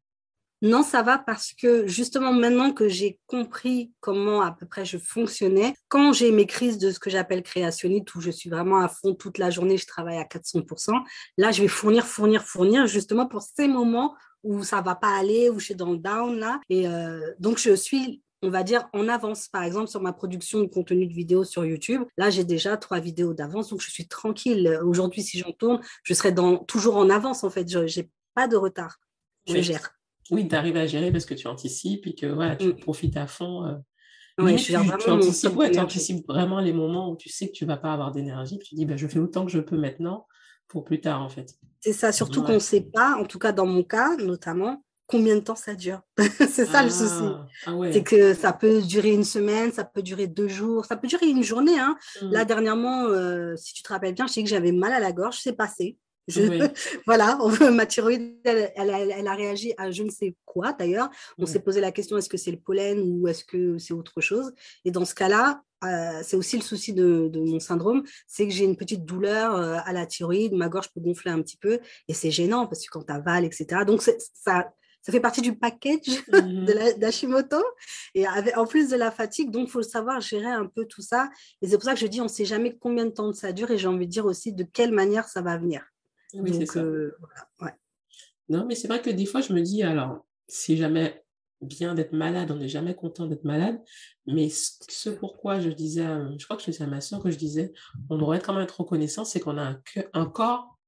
[0.66, 4.98] Non, ça va parce que justement maintenant que j'ai compris comment à peu près je
[4.98, 8.88] fonctionnais, quand j'ai mes crises de ce que j'appelle créationniste, où je suis vraiment à
[8.88, 11.02] fond toute la journée, je travaille à 400%,
[11.38, 15.50] là je vais fournir, fournir, fournir justement pour ces moments où ça va pas aller,
[15.50, 16.60] où je suis dans le down là.
[16.68, 19.48] Et euh, donc je suis on va dire, en avance.
[19.48, 23.00] Par exemple, sur ma production de contenu de vidéo sur YouTube, là, j'ai déjà trois
[23.00, 24.78] vidéos d'avance, donc je suis tranquille.
[24.84, 27.68] Aujourd'hui, si j'en tourne, je serai dans, toujours en avance, en fait.
[27.68, 28.98] Je n'ai pas de retard.
[29.48, 29.95] Je gère
[30.30, 32.76] oui, tu arrives à gérer parce que tu anticipes et que voilà, tu mm.
[32.80, 33.64] profites à fond.
[33.64, 33.74] Euh.
[34.38, 34.44] Je
[35.72, 38.58] tu, anticipes, vraiment les moments où tu sais que tu vas pas avoir d'énergie.
[38.58, 40.26] Tu dis, bah, je fais autant que je peux maintenant
[40.68, 41.54] pour plus tard, en fait.
[41.80, 45.36] C'est ça, surtout qu'on ne sait pas, en tout cas dans mon cas notamment, combien
[45.36, 46.00] de temps ça dure.
[46.18, 47.22] c'est ça le souci.
[47.22, 50.96] Ah, ah c'est que ça peut durer une semaine, ça peut durer deux jours, ça
[50.96, 51.78] peut durer une journée.
[51.78, 51.96] Hein.
[52.20, 52.30] Mm.
[52.32, 55.12] Là, dernièrement, euh, si tu te rappelles bien, je sais que j'avais mal à la
[55.12, 55.96] gorge, c'est passé.
[57.06, 57.38] voilà,
[57.72, 61.08] ma thyroïde, elle, a réagi à je ne sais quoi d'ailleurs.
[61.38, 64.20] On s'est posé la question est-ce que c'est le pollen ou est-ce que c'est autre
[64.20, 64.52] chose?
[64.84, 68.64] Et dans ce cas-là, euh, c'est aussi le souci de, mon syndrome, c'est que j'ai
[68.64, 72.14] une petite douleur euh, à la thyroïde, ma gorge peut gonfler un petit peu et
[72.14, 73.84] c'est gênant parce que quand tu avales, etc.
[73.86, 74.12] Donc ça,
[75.06, 77.62] ça fait partie du package de d'Hashimoto
[78.14, 81.30] et en plus de la fatigue, donc il faut savoir gérer un peu tout ça.
[81.62, 83.52] Et c'est pour ça que je dis on ne sait jamais combien de temps ça
[83.52, 85.84] dure et j'ai envie de dire aussi de quelle manière ça va venir.
[86.40, 86.80] Oui, c'est ça.
[86.80, 87.16] Euh,
[88.48, 91.24] non, mais c'est vrai que des fois, je me dis, alors, c'est jamais
[91.60, 93.80] bien d'être malade, on n'est jamais content d'être malade,
[94.26, 96.06] mais ce, pourquoi je disais,
[96.38, 97.72] je crois que c'est à ma soeur que je disais,
[98.10, 100.78] on devrait quand même être reconnaissant, c'est qu'on a un, un, corps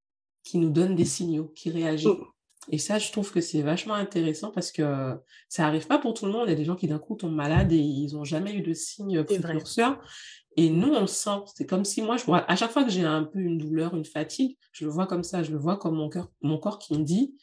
[0.44, 2.06] qui nous donne des signaux, qui réagit.
[2.06, 2.24] Mm.
[2.70, 5.16] Et ça, je trouve que c'est vachement intéressant parce que
[5.48, 6.44] ça n'arrive pas pour tout le monde.
[6.46, 8.60] Il y a des gens qui d'un coup tombent malades et ils n'ont jamais eu
[8.60, 9.98] de signes précurseurs.
[10.60, 11.38] Et nous, on le sent.
[11.54, 13.94] C'est comme si moi, je vois, à chaque fois que j'ai un peu une douleur,
[13.94, 15.44] une fatigue, je le vois comme ça.
[15.44, 17.36] Je le vois comme mon, cœur, mon corps qui me dit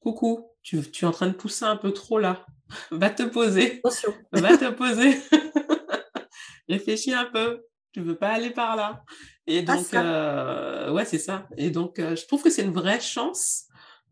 [0.00, 2.46] Coucou, tu, tu es en train de pousser un peu trop là.
[2.90, 3.82] Va te poser.
[4.32, 5.20] Va te poser.
[6.70, 7.60] Réfléchis un peu.
[7.92, 9.04] Tu veux pas aller par là.
[9.46, 11.46] Et donc, euh, ouais, c'est ça.
[11.58, 13.64] Et donc, euh, je trouve que c'est une vraie chance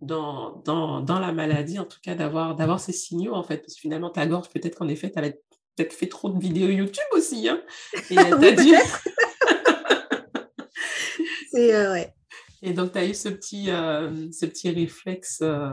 [0.02, 3.56] dans, dans, dans, la maladie, en tout cas, d'avoir, d'avoir ces signaux, en fait.
[3.56, 5.40] Parce que finalement, ta gorge, peut-être qu'en effet, tu être
[5.80, 7.48] peut-être fait trop de vidéos YouTube aussi.
[7.48, 7.62] Hein
[8.10, 8.14] et
[11.52, 12.14] C'est, euh, ouais.
[12.62, 15.70] Et donc, tu as eu ce petit, euh, ce petit réflexe, euh,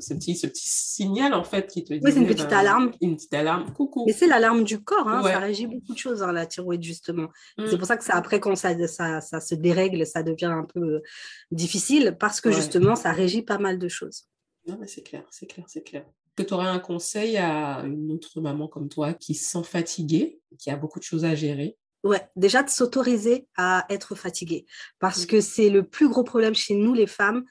[0.00, 2.00] ce, petit, ce petit signal, en fait, qui te dit...
[2.02, 2.92] Oui, c'est une petite alarme.
[3.02, 4.04] Une petite alarme, coucou.
[4.06, 7.28] Mais c'est l'alarme du corps, hein, ça régit beaucoup de choses, hein, la thyroïde, justement.
[7.58, 7.78] C'est mm.
[7.78, 11.02] pour ça que ça, après, quand ça, ça, ça, se dérègle, ça devient un peu
[11.50, 14.24] difficile, parce que, justement, ça régit pas mal de choses.
[14.66, 18.12] Non, mais c'est clair, c'est clair, c'est clair que tu aurais un conseil à une
[18.12, 21.76] autre maman comme toi qui se sent fatiguée, qui a beaucoup de choses à gérer?
[22.02, 24.66] Ouais, déjà de s'autoriser à être fatiguée,
[24.98, 25.26] parce mmh.
[25.26, 27.44] que c'est le plus gros problème chez nous, les femmes.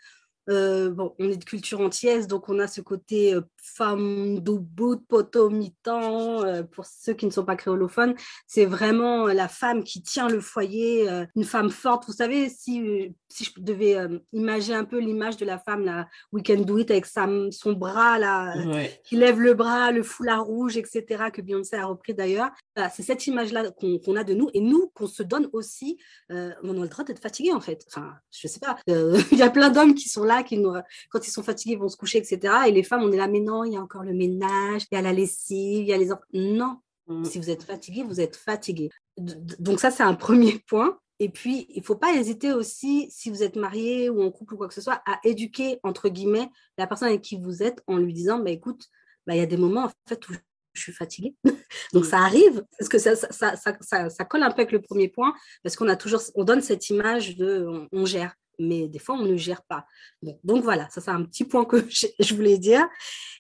[0.50, 4.98] Euh, bon, on est de culture antillaise, donc on a ce côté euh, femme debout,
[4.98, 8.16] potomitan, euh, pour ceux qui ne sont pas créolophones,
[8.48, 12.06] c'est vraiment la femme qui tient le foyer, euh, une femme forte.
[12.08, 13.98] Vous savez, si, si je devais
[14.32, 17.74] imaginer un peu l'image de la femme, là, We Can Do It, avec sa, son
[17.74, 18.54] bras, là,
[19.04, 22.50] qui lève le bras, le foulard rouge, etc., que Beyoncé a repris d'ailleurs,
[22.94, 25.98] c'est cette image-là qu'on a de nous, et nous, qu'on se donne aussi,
[26.30, 27.84] on a le droit d'être fatigué, en fait.
[27.88, 30.74] Enfin, je sais pas, il y a plein d'hommes qui sont là, qui nous,
[31.10, 32.54] quand ils sont fatigués, vont se coucher, etc.
[32.68, 34.96] Et les femmes, on est là, mais non, il y a encore le ménage, il
[34.96, 36.10] y a la lessive, il y a les.
[36.34, 37.26] Non, mm.
[37.26, 38.90] si vous êtes fatigué, vous êtes fatigué.
[39.18, 40.98] Donc ça, c'est un premier point.
[41.20, 44.56] Et puis, il ne faut pas hésiter aussi, si vous êtes marié ou en couple
[44.56, 47.84] ou quoi que ce soit, à éduquer, entre guillemets, la personne avec qui vous êtes
[47.88, 48.88] en lui disant, bah, écoute,
[49.28, 50.34] bah, il y a des moments en fait, où
[50.74, 51.36] je suis fatiguée.
[51.94, 52.08] Donc, mm.
[52.08, 55.34] ça arrive, parce que ça, ça, ça, ça, colle un peu avec le premier point,
[55.62, 59.26] parce qu'on a toujours, on donne cette image de on gère mais des fois, on
[59.26, 59.86] ne gère pas.
[60.44, 61.78] donc voilà, ça c'est un petit point que
[62.20, 62.88] je voulais dire.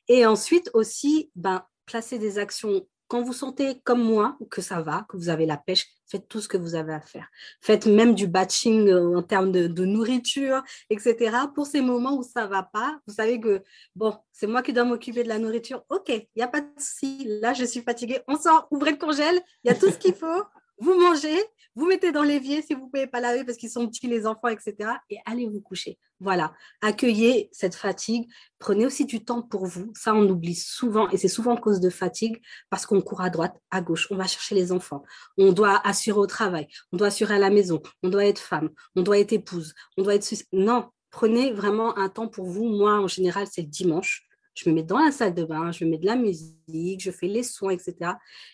[0.08, 2.86] Et ensuite aussi, ben, placer des actions.
[3.08, 6.41] Quand vous sentez comme moi que ça va, que vous avez la pêche, faites tout
[6.41, 7.28] ce que vous avez à faire.
[7.62, 11.38] Faites même du batching euh, en termes de, nourriture, etc.
[11.54, 13.62] Pour ces moments où ça va pas, vous savez que,
[13.95, 15.84] bon, c'est moi qui dois m'occuper de la nourriture.
[15.89, 17.26] OK, il n'y a pas de souci.
[17.41, 18.21] Là, je suis fatiguée.
[18.28, 19.39] On sort, ouvrez le congèle.
[19.63, 20.43] Il y a tout ce qu'il faut
[20.80, 21.38] vous mangez,
[21.76, 24.28] vous mettez dans l'évier si vous ne pouvez pas laver parce qu'ils sont petits les
[24.28, 24.92] enfants, etc.
[25.10, 25.98] Et allez vous coucher.
[26.20, 28.30] Voilà, accueillez cette fatigue.
[28.60, 29.92] Prenez aussi du temps pour vous.
[29.96, 33.56] Ça, on oublie souvent et c'est souvent cause de fatigue parce qu'on court à droite,
[33.72, 34.08] à gauche.
[34.12, 35.04] On va chercher les enfants.
[35.38, 36.68] On doit assurer au travail.
[36.92, 37.82] On doit assurer à la maison.
[38.04, 38.70] On doit être femme.
[38.96, 39.74] On doit être épouse.
[39.98, 40.32] On doit être...
[40.54, 42.66] Non, prenez vraiment un temps pour vous.
[42.66, 45.84] Moi, en général, c'est le dimanche je me mets dans la salle de bain, je
[45.84, 48.12] mets de la musique, je fais les soins, etc.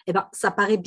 [0.08, 0.78] Eh ben, ça paraît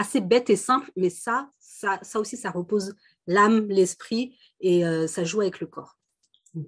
[0.00, 2.94] assez bête et simple, mais ça, ça, ça aussi, ça repose
[3.26, 5.98] l'âme, l'esprit et euh, ça joue avec le corps.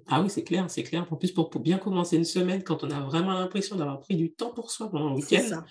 [0.07, 1.05] Ah oui, c'est clair, c'est clair.
[1.11, 4.15] En plus, pour, pour, bien commencer une semaine, quand on a vraiment l'impression d'avoir pris
[4.15, 5.63] du temps pour soi pendant le week-end,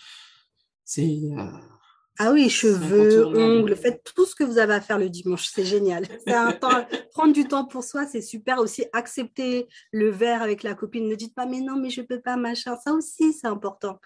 [0.85, 1.21] c'est.
[1.39, 1.47] Euh,
[2.19, 5.65] ah oui, cheveux, ongles, faites tout ce que vous avez à faire le dimanche, c'est
[5.65, 6.07] génial.
[6.27, 8.85] Un temps, prendre du temps pour soi, c'est super aussi.
[8.93, 12.37] Accepter le verre avec la copine, ne dites pas mais non, mais je peux pas,
[12.37, 12.77] machin.
[12.85, 13.99] Ça aussi, c'est important.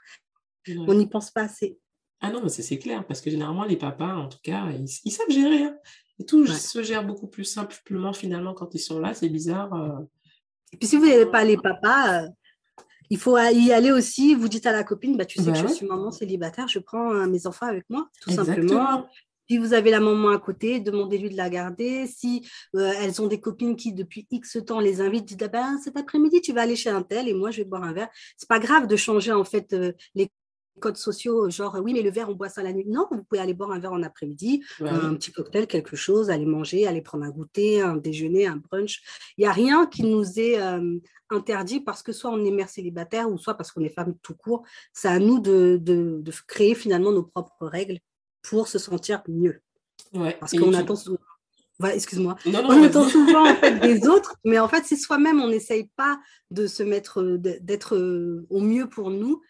[0.69, 1.79] On n'y pense pas assez.
[2.21, 4.69] Ah non, mais c'est clair, parce que généralement, les papas, en tout cas,
[5.05, 5.65] ils, savent gérer.
[5.65, 5.77] Hein.
[6.19, 9.13] Et tout se gère beaucoup plus simplement finalement quand ils sont là.
[9.15, 9.75] C'est bizarre.
[9.75, 10.01] Euh.
[10.73, 12.29] Et puis si vous n'avez pas les papas, euh,
[13.11, 14.35] il faut y aller aussi.
[14.35, 17.13] Vous dites à la copine, bah, tu sais que je suis maman célibataire, je prends
[17.13, 19.07] euh, mes enfants avec moi, tout simplement.
[19.49, 22.09] Si vous avez la maman à côté, demandez-lui de la garder.
[22.09, 25.97] Si elles ont des copines qui, depuis X temps, les invitent, dites ah ben, cet
[25.97, 28.09] après-midi, tu vas aller chez un tel et moi, je vais boire un verre.
[28.37, 29.77] C'est pas grave de changer en fait
[30.17, 30.33] les
[30.81, 32.85] codes sociaux, genre oui, mais le verre, on boit ça la nuit.
[32.87, 36.47] Non, vous pouvez aller boire un verre en après-midi, un petit cocktail, quelque chose, aller
[36.47, 39.03] manger, aller prendre un goûter, un déjeuner, un brunch.
[39.37, 40.99] Il n'y a rien qui nous est euh,
[41.31, 44.35] interdit parce que soit on est mère célibataire ou soit parce qu'on est femme tout
[44.35, 44.65] court.
[44.93, 47.99] C'est à nous de, de, créer finalement nos propres règles
[48.43, 49.61] pour se sentir mieux.
[50.41, 51.19] parce qu'on attend souvent.
[51.83, 52.37] excuse-moi.
[52.47, 56.19] On attend souvent en fait, des autres, mais en fait, si soi-même on n'essaye pas
[56.51, 59.43] de se mettre, d'être euh, au mieux pour nous,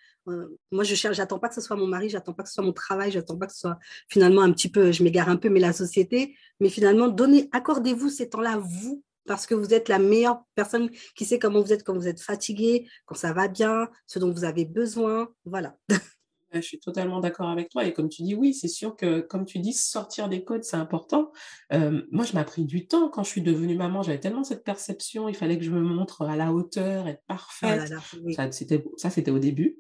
[0.73, 2.65] moi, je cherche, j'attends pas que ce soit mon mari, j'attends pas que ce soit
[2.65, 5.49] mon travail, j'attends pas que ce soit finalement un petit peu, je m'égare un peu,
[5.49, 6.37] mais la société.
[6.61, 11.25] Mais finalement, donnez, accordez-vous ces temps-là, vous, parce que vous êtes la meilleure personne qui
[11.25, 14.45] sait comment vous êtes quand vous êtes fatigué, quand ça va bien, ce dont vous
[14.45, 15.29] avez besoin.
[15.45, 15.77] Voilà.
[16.53, 17.85] Je suis totalement d'accord avec toi.
[17.85, 20.77] Et comme tu dis, oui, c'est sûr que, comme tu dis, sortir des codes, c'est
[20.77, 21.33] important.
[21.73, 24.03] Euh, moi, je m'ai pris du temps quand je suis devenue maman.
[24.03, 25.29] J'avais tellement cette perception.
[25.29, 27.93] Il fallait que je me montre à la hauteur, être oh parfaite.
[28.97, 29.77] Ça, c'était au début.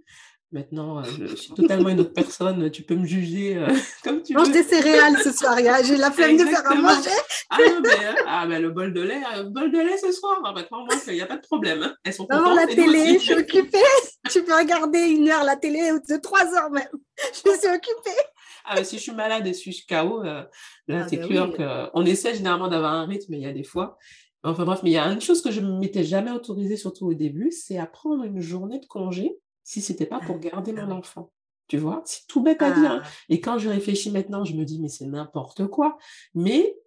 [0.57, 2.71] Maintenant, euh, je suis totalement une autre personne.
[2.71, 3.69] Tu peux me juger euh,
[4.03, 5.55] comme tu Mange des céréales ce soir.
[5.85, 7.11] J'ai la flemme de faire à manger.
[7.51, 10.12] ah, non, mais, hein, ah, mais le bol de lait, le bol de lait ce
[10.12, 10.40] soir.
[10.47, 11.83] Ah, maintenant, moi, il n'y a pas de problème.
[11.83, 11.95] Hein.
[12.05, 12.57] Elles sont contentes.
[12.57, 13.79] la télé, je suis occupée.
[14.31, 16.88] tu peux regarder une heure la télé de trois heures même.
[17.33, 18.23] Je suis occupée.
[18.64, 20.42] Ah, si je suis malade et si je suis KO, euh,
[20.88, 23.53] là, ah, c'est bah clair qu'on essaie généralement d'avoir un rythme, mais il y a
[23.53, 23.99] des fois.
[24.42, 27.07] Enfin bref, mais il y a une chose que je ne m'étais jamais autorisée, surtout
[27.09, 30.92] au début, c'est à prendre une journée de congé si c'était pas pour garder mon
[30.92, 31.33] enfant.
[31.66, 32.92] Tu vois, c'est tout bête à dire.
[32.92, 33.00] Hein.
[33.02, 33.09] Ah.
[33.29, 35.98] Et quand je réfléchis maintenant, je me dis, mais c'est n'importe quoi.
[36.35, 36.79] Mais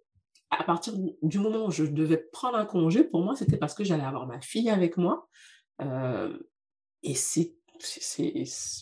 [0.50, 3.84] à partir du moment où je devais prendre un congé, pour moi, c'était parce que
[3.84, 5.28] j'allais avoir ma fille avec moi.
[5.82, 6.36] Euh,
[7.02, 7.54] et c'est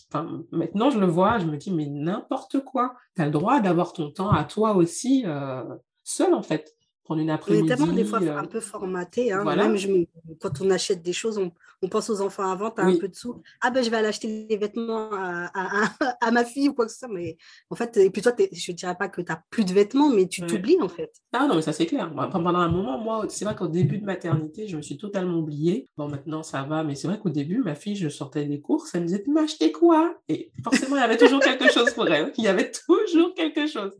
[0.09, 2.95] Enfin, maintenant, je le vois, je me dis, mais n'importe quoi.
[3.15, 5.63] Tu as le droit d'avoir ton temps à toi aussi, euh,
[6.03, 6.75] seul en fait
[7.09, 7.67] prendre une après-midi.
[7.67, 9.31] tellement des fois un peu formaté.
[9.31, 9.43] Hein.
[9.43, 10.05] Même
[10.39, 13.15] quand on achète des choses, on, pense aux enfants avant, tu as un peu de
[13.15, 13.41] sous.
[13.61, 15.51] Ah ben je vais aller acheter des vêtements à,
[16.31, 17.07] ma fille ou quoi que ce soit.
[17.07, 17.37] Mais
[17.71, 20.09] en fait, et puis toi, je ne dirais pas que tu n'as plus de vêtements,
[20.09, 21.11] mais tu t'oublies en fait.
[21.33, 22.13] Ah non, mais ça c'est clair.
[22.31, 25.87] pendant un moment, moi, c'est vrai qu'au début de maternité, je me suis totalement oubliée.
[25.97, 28.93] Bon, maintenant ça va, mais c'est vrai qu'au début, ma fille, je sortais des courses,
[28.93, 30.13] elle me disait, tu m'as acheté quoi?
[30.27, 32.31] Et forcément, il y avait toujours quelque chose pour elle.
[32.37, 33.97] Il y avait toujours quelque chose.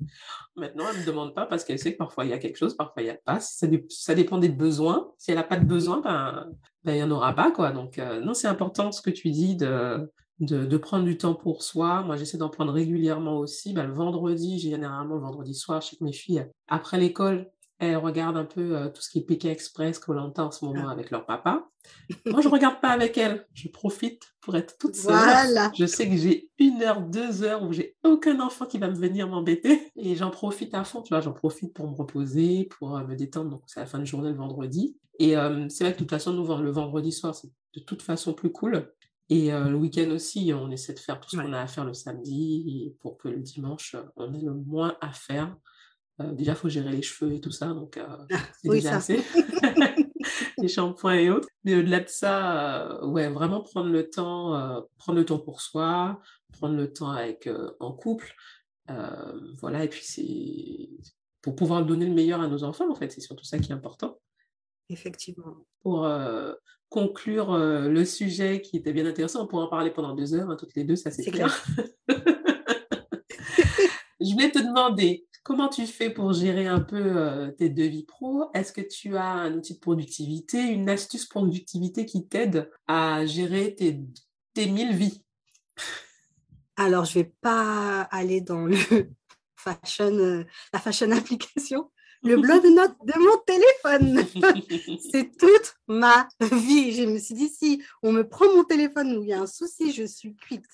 [0.59, 2.57] Maintenant, elle ne me demande pas parce qu'elle sait que parfois il y a quelque
[2.57, 3.39] chose, parfois n'y a pas.
[3.39, 5.11] Ça, ça, dépend des besoins.
[5.17, 6.47] Si elle n'a pas de besoin, ben,
[6.83, 7.51] ben, il n'y en aura pas.
[7.51, 7.71] Quoi.
[7.71, 11.63] Donc, euh, non, c'est important ce que tu dis de, de, prendre du temps pour
[11.63, 12.01] soi.
[12.03, 13.73] Moi, j'essaie d'en prendre régulièrement aussi.
[13.73, 18.45] Ben, le vendredi, généralement le vendredi soir, chez mes filles, après l'école, elles regardent un
[18.45, 20.91] peu euh, tout ce qui est Pékin Express, Colanta en ce moment ah.
[20.91, 21.69] avec leur papa.
[22.25, 23.47] Moi, je ne regarde pas avec elles.
[23.53, 25.57] Je profite pour être toute seule.
[25.77, 28.95] Je sais que j'ai une heure, deux heures où j'ai aucun enfant qui va me
[28.95, 29.91] venir m'embêter.
[29.95, 31.01] Et j'en profite à fond.
[31.01, 33.49] Tu vois, j'en profite pour me reposer, pour euh, me détendre.
[33.49, 34.97] Donc, c'est la fin de journée le vendredi.
[35.17, 38.01] Et euh, c'est vrai que de toute façon, nous, le vendredi soir, c'est de toute
[38.01, 38.91] façon plus cool.
[39.31, 41.93] Et le week-end aussi, on essaie de faire tout ce qu'on a à faire le
[41.93, 45.55] samedi pour que le dimanche, on ait le moins à faire.
[46.21, 48.97] Euh, déjà, il faut gérer les cheveux et tout ça, donc euh, ah, c'est déjà
[48.97, 49.21] assez.
[50.57, 51.47] les shampoings et autres.
[51.63, 56.19] Mais au-delà de ça, euh, ouais, vraiment prendre le temps, prendre le temps pour soi,
[56.53, 58.33] prendre le temps avec en couple.
[59.61, 60.89] voilà, et puis c'est
[61.41, 63.75] pour pouvoir donner le meilleur à nos enfants, en fait, c'est surtout ça qui est
[63.75, 64.19] important.
[64.89, 65.55] Effectivement.
[65.81, 66.09] Pour
[66.89, 70.57] conclure le sujet qui était bien intéressant, on pourra en parler pendant deux heures, hein,
[70.59, 71.65] toutes les deux, ça c'est clair.
[74.21, 78.49] Je voulais te demander, Comment tu fais pour gérer un peu euh, tes devis pro?
[78.53, 83.75] Est-ce que tu as un outil de productivité, une astuce productivité qui t'aide à gérer
[83.75, 84.01] tes,
[84.53, 85.23] tes 1000 vies?
[86.75, 88.77] Alors, je ne vais pas aller dans le
[89.55, 91.89] fashion, euh, la fashion application.
[92.23, 94.99] Le blog de notes de mon téléphone.
[95.11, 96.93] C'est toute ma vie.
[96.93, 99.93] Je me suis dit, si on me prend mon téléphone il y a un souci,
[99.93, 100.65] je suis cuite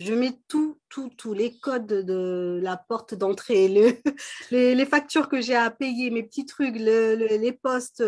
[0.00, 3.68] je mets tout, tout, tous les codes de la porte d'entrée,
[4.50, 8.02] les, les, factures que j'ai à payer, mes petits trucs, les postes,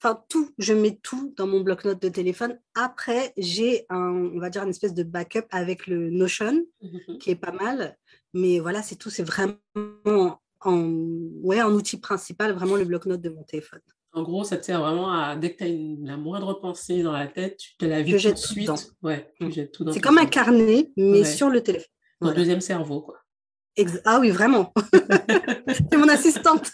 [0.00, 2.58] enfin tout, je mets tout dans mon bloc-notes de téléphone.
[2.74, 7.18] Après, j'ai un, on va dire, une espèce de backup avec le Notion, mhm.
[7.18, 7.96] qui est pas mal.
[8.34, 9.58] Mais voilà, c'est tout, c'est vraiment
[10.60, 10.90] en,
[11.42, 13.80] ouais, en outil principal, vraiment le bloc-notes de mon téléphone.
[14.12, 17.12] En gros, ça te sert vraiment à, dès que tu as la moindre pensée dans
[17.12, 18.70] la tête, tu te la vides tout de suite.
[19.02, 19.52] Ouais, tu mm.
[19.52, 21.88] jettes tout C'est comme un carnet, mais sur le téléphone.
[22.20, 23.18] Ton deuxième cerveau, quoi.
[24.04, 24.72] ah oui, vraiment.
[25.68, 26.72] c'est mon assistante.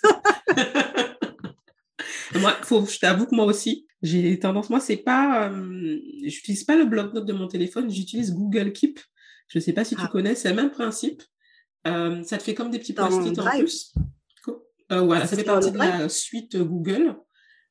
[2.40, 6.76] moi, faut, je t'avoue que moi aussi, j'ai tendance, moi, c'est pas, euh, j'utilise pas
[6.76, 9.00] le bloc-notes de mon téléphone, j'utilise Google Keep.
[9.48, 10.08] Je sais pas si tu ah.
[10.08, 11.22] connais, c'est le même principe.
[11.86, 13.92] Euh, ça te fait comme des petits post-it en plus.
[14.92, 17.16] Euh, voilà, ça fait partie de la suite Google.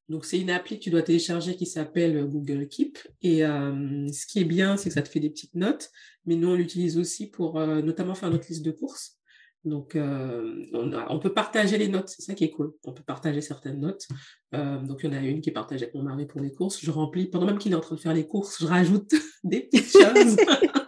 [0.10, 3.00] Donc, c'est une appli que tu dois télécharger qui s'appelle Google Keep.
[3.22, 5.92] Et euh, ce qui est bien, c'est que ça te fait des petites notes.
[6.26, 9.18] Mais nous, on l'utilise aussi pour euh, notamment faire notre liste de courses.
[9.64, 12.10] Donc, on, peut partager les notes.
[12.10, 12.74] C'est ça qui est cool.
[12.84, 14.10] On peut partager certaines notes.
[14.52, 16.82] donc, il y en a une qui est partagée avec mon mari pour les courses.
[16.82, 19.14] Je remplis, pendant même qu'il est en train de faire les courses, je rajoute
[19.46, 20.36] des petites choses.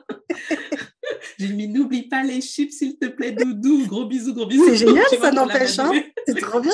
[1.39, 3.85] J'ai mis n'oublie pas les chips, s'il te plaît, Doudou.
[3.87, 4.65] Gros bisous, gros bisous.
[4.67, 5.79] C'est génial, ça n'empêche.
[5.79, 5.91] Hein
[6.27, 6.71] c'est trop bien.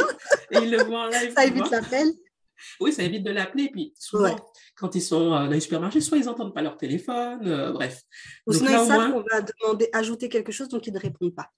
[0.51, 1.33] Et le en live.
[1.35, 2.07] Ça évite l'appel.
[2.79, 3.69] Oui, ça évite de l'appeler.
[3.71, 4.35] Puis souvent,
[4.75, 8.01] quand ils sont euh, dans les supermarchés, soit ils n'entendent pas leur téléphone, euh, bref.
[8.47, 11.49] Ou sinon, ils savent qu'on va demander, ajouter quelque chose, donc ils ne répondent pas.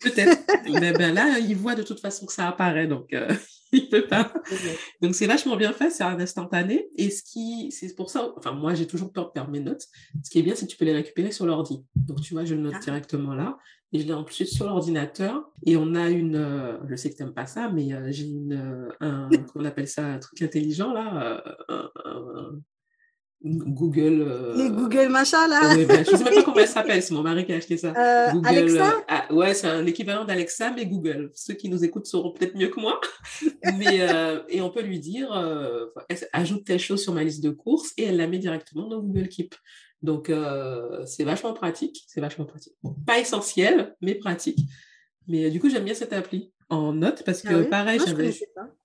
[0.00, 0.38] Peut-être.
[0.80, 3.28] Mais ben là, il voit de toute façon que ça apparaît, donc euh,
[3.72, 4.32] il peut pas.
[5.02, 6.88] Donc c'est vachement bien fait, c'est un instantané.
[6.96, 9.86] Et ce qui, c'est pour ça, enfin moi j'ai toujours peur de perdre mes notes.
[10.22, 11.84] Ce qui est bien, c'est que tu peux les récupérer sur l'ordi.
[11.96, 12.80] Donc tu vois, je le note ah.
[12.80, 13.58] directement là
[13.92, 15.50] et je l'ai en plus sur l'ordinateur.
[15.64, 18.26] Et on a une, euh, je sais que tu n'aimes pas ça, mais euh, j'ai
[18.26, 21.90] une, un, comment on appelle ça, un truc intelligent là, un,
[23.44, 24.24] Google.
[24.26, 25.60] Euh, Les Google machin là.
[25.72, 27.92] je ne sais même pas comment elle s'appelle, c'est mon mari qui a acheté ça.
[27.96, 28.88] Euh, Google, Alexa?
[28.88, 31.30] euh, ah, Ouais, c'est un équivalent d'Alexa, mais Google.
[31.34, 33.00] Ceux qui nous écoutent sauront peut-être mieux que moi.
[33.78, 34.06] mais,
[34.48, 35.30] et on peut lui dire
[36.32, 39.28] ajoute telle chose sur ma liste de courses et elle la met directement dans Google
[39.28, 39.54] Keep.
[40.02, 40.32] Donc,
[41.06, 42.04] c'est vachement pratique.
[42.08, 42.74] C'est vachement pratique.
[43.06, 44.58] pas essentiel, mais pratique.
[45.28, 48.00] Mais du coup, j'aime bien cette appli en notes parce que, ah pareil,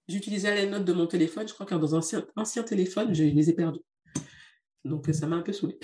[0.07, 1.47] j'utilisais les notes de mon téléphone.
[1.47, 3.79] Je crois que dans un ancien, ancien téléphone, je les ai perdues.
[4.85, 5.79] Donc, ça m'a un peu saoulée.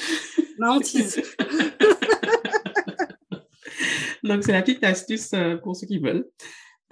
[0.57, 1.21] Ma hantise.
[4.23, 6.27] Donc, c'est la petite astuce euh, pour ceux qui veulent.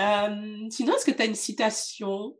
[0.02, 2.36] Euh, sinon, est-ce que tu as une citation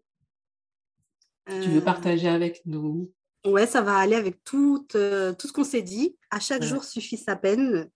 [1.46, 1.82] que tu veux euh.
[1.82, 3.12] partager avec nous?
[3.46, 6.18] Ouais, ça va aller avec tout, tout ce qu'on s'est dit.
[6.32, 7.90] À chaque jour suffit sa peine.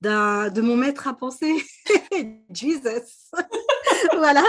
[0.00, 1.56] De mon maître à penser,
[2.50, 3.32] Jesus.
[4.14, 4.44] voilà,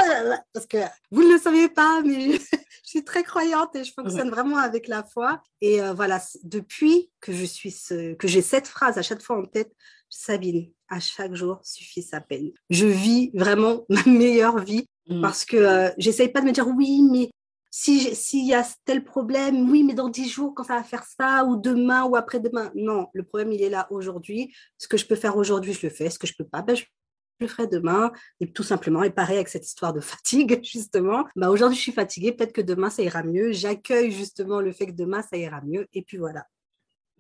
[0.53, 0.77] parce que
[1.09, 2.39] vous ne le saviez pas, mais
[2.89, 5.41] suis très croyante et je fonctionne vraiment avec la foi.
[5.61, 9.37] Et euh, voilà, depuis que je suis ce, que j'ai cette phrase à chaque fois
[9.37, 9.71] en tête,
[10.09, 12.51] Sabine, à chaque jour suffit sa peine.
[12.69, 15.21] Je vis vraiment ma meilleure vie mm.
[15.21, 17.29] parce que euh, j'essaye pas de me dire oui, mais
[17.71, 21.03] s'il si y a tel problème, oui, mais dans dix jours, quand ça va faire
[21.03, 22.71] ça, ou demain, ou après-demain.
[22.73, 24.53] Non, le problème, il est là aujourd'hui.
[24.79, 26.09] Ce que je peux faire aujourd'hui, je le fais.
[26.09, 26.85] Ce que je peux pas, ben, je
[27.39, 28.11] le ferai demain.
[28.39, 31.25] Et tout simplement, et pareil avec cette histoire de fatigue, justement.
[31.35, 32.31] Bah, aujourd'hui, je suis fatiguée.
[32.31, 33.51] Peut-être que demain, ça ira mieux.
[33.51, 35.87] J'accueille justement le fait que demain, ça ira mieux.
[35.93, 36.45] Et puis voilà.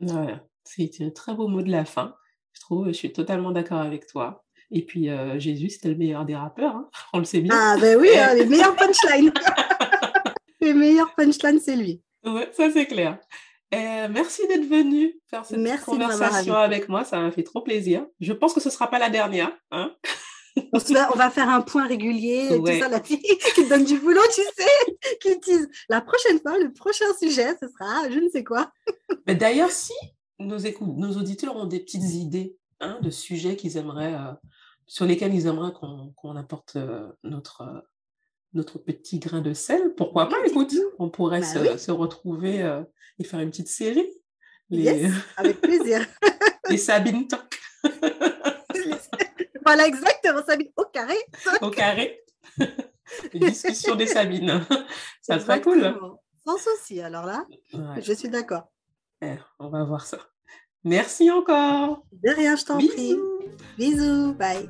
[0.01, 2.15] Ouais, c'est un très beau mot de la fin.
[2.53, 4.43] Je trouve, je suis totalement d'accord avec toi.
[4.71, 6.89] Et puis, euh, Jésus, c'était le meilleur des rappeurs, hein.
[7.13, 7.53] on le sait bien.
[7.55, 9.33] Ah, ben oui, hein, les meilleurs punchlines.
[10.61, 12.01] les meilleurs punchlines, c'est lui.
[12.23, 13.17] Ouais, ça c'est clair.
[13.73, 18.05] Euh, merci d'être venu faire cette conversation avec moi, ça m'a fait trop plaisir.
[18.19, 19.51] Je pense que ce ne sera pas la dernière.
[19.71, 19.95] Hein
[20.73, 23.21] on, va, faire un point régulier, tout ça, la fille
[23.55, 25.69] qui donne du boulot, tu sais, qui utilise.
[25.87, 28.71] La prochaine fois, le prochain sujet, ce sera je ne sais quoi.
[29.27, 29.93] D'ailleurs, si
[30.39, 34.33] nos, nos auditeurs ont des petites idées hein, de sujets qu'ils aimeraient, euh,
[34.87, 37.83] sur lesquels ils aimeraient qu'on apporte euh, notre,
[38.53, 42.81] notre petit grain de sel, pourquoi pas, écoute, on pourrait bah se, retrouver euh,
[43.19, 44.07] et faire une petite série.
[44.69, 45.09] Les...
[45.37, 46.05] avec plaisir.
[46.69, 47.59] les Sabine Talk.
[49.65, 51.17] voilà, exactement, Sabine au carré.
[51.61, 52.23] Au carré.
[53.33, 54.61] Les discussions des Sabines.
[55.21, 55.95] Ça serait cool.
[56.45, 57.45] Sans souci, alors là,
[58.01, 58.71] je suis d'accord.
[59.21, 60.17] Eh, on va voir ça.
[60.83, 62.03] Merci encore.
[62.13, 63.17] De rien, je t'en prie.
[63.77, 64.67] Bisous, bye.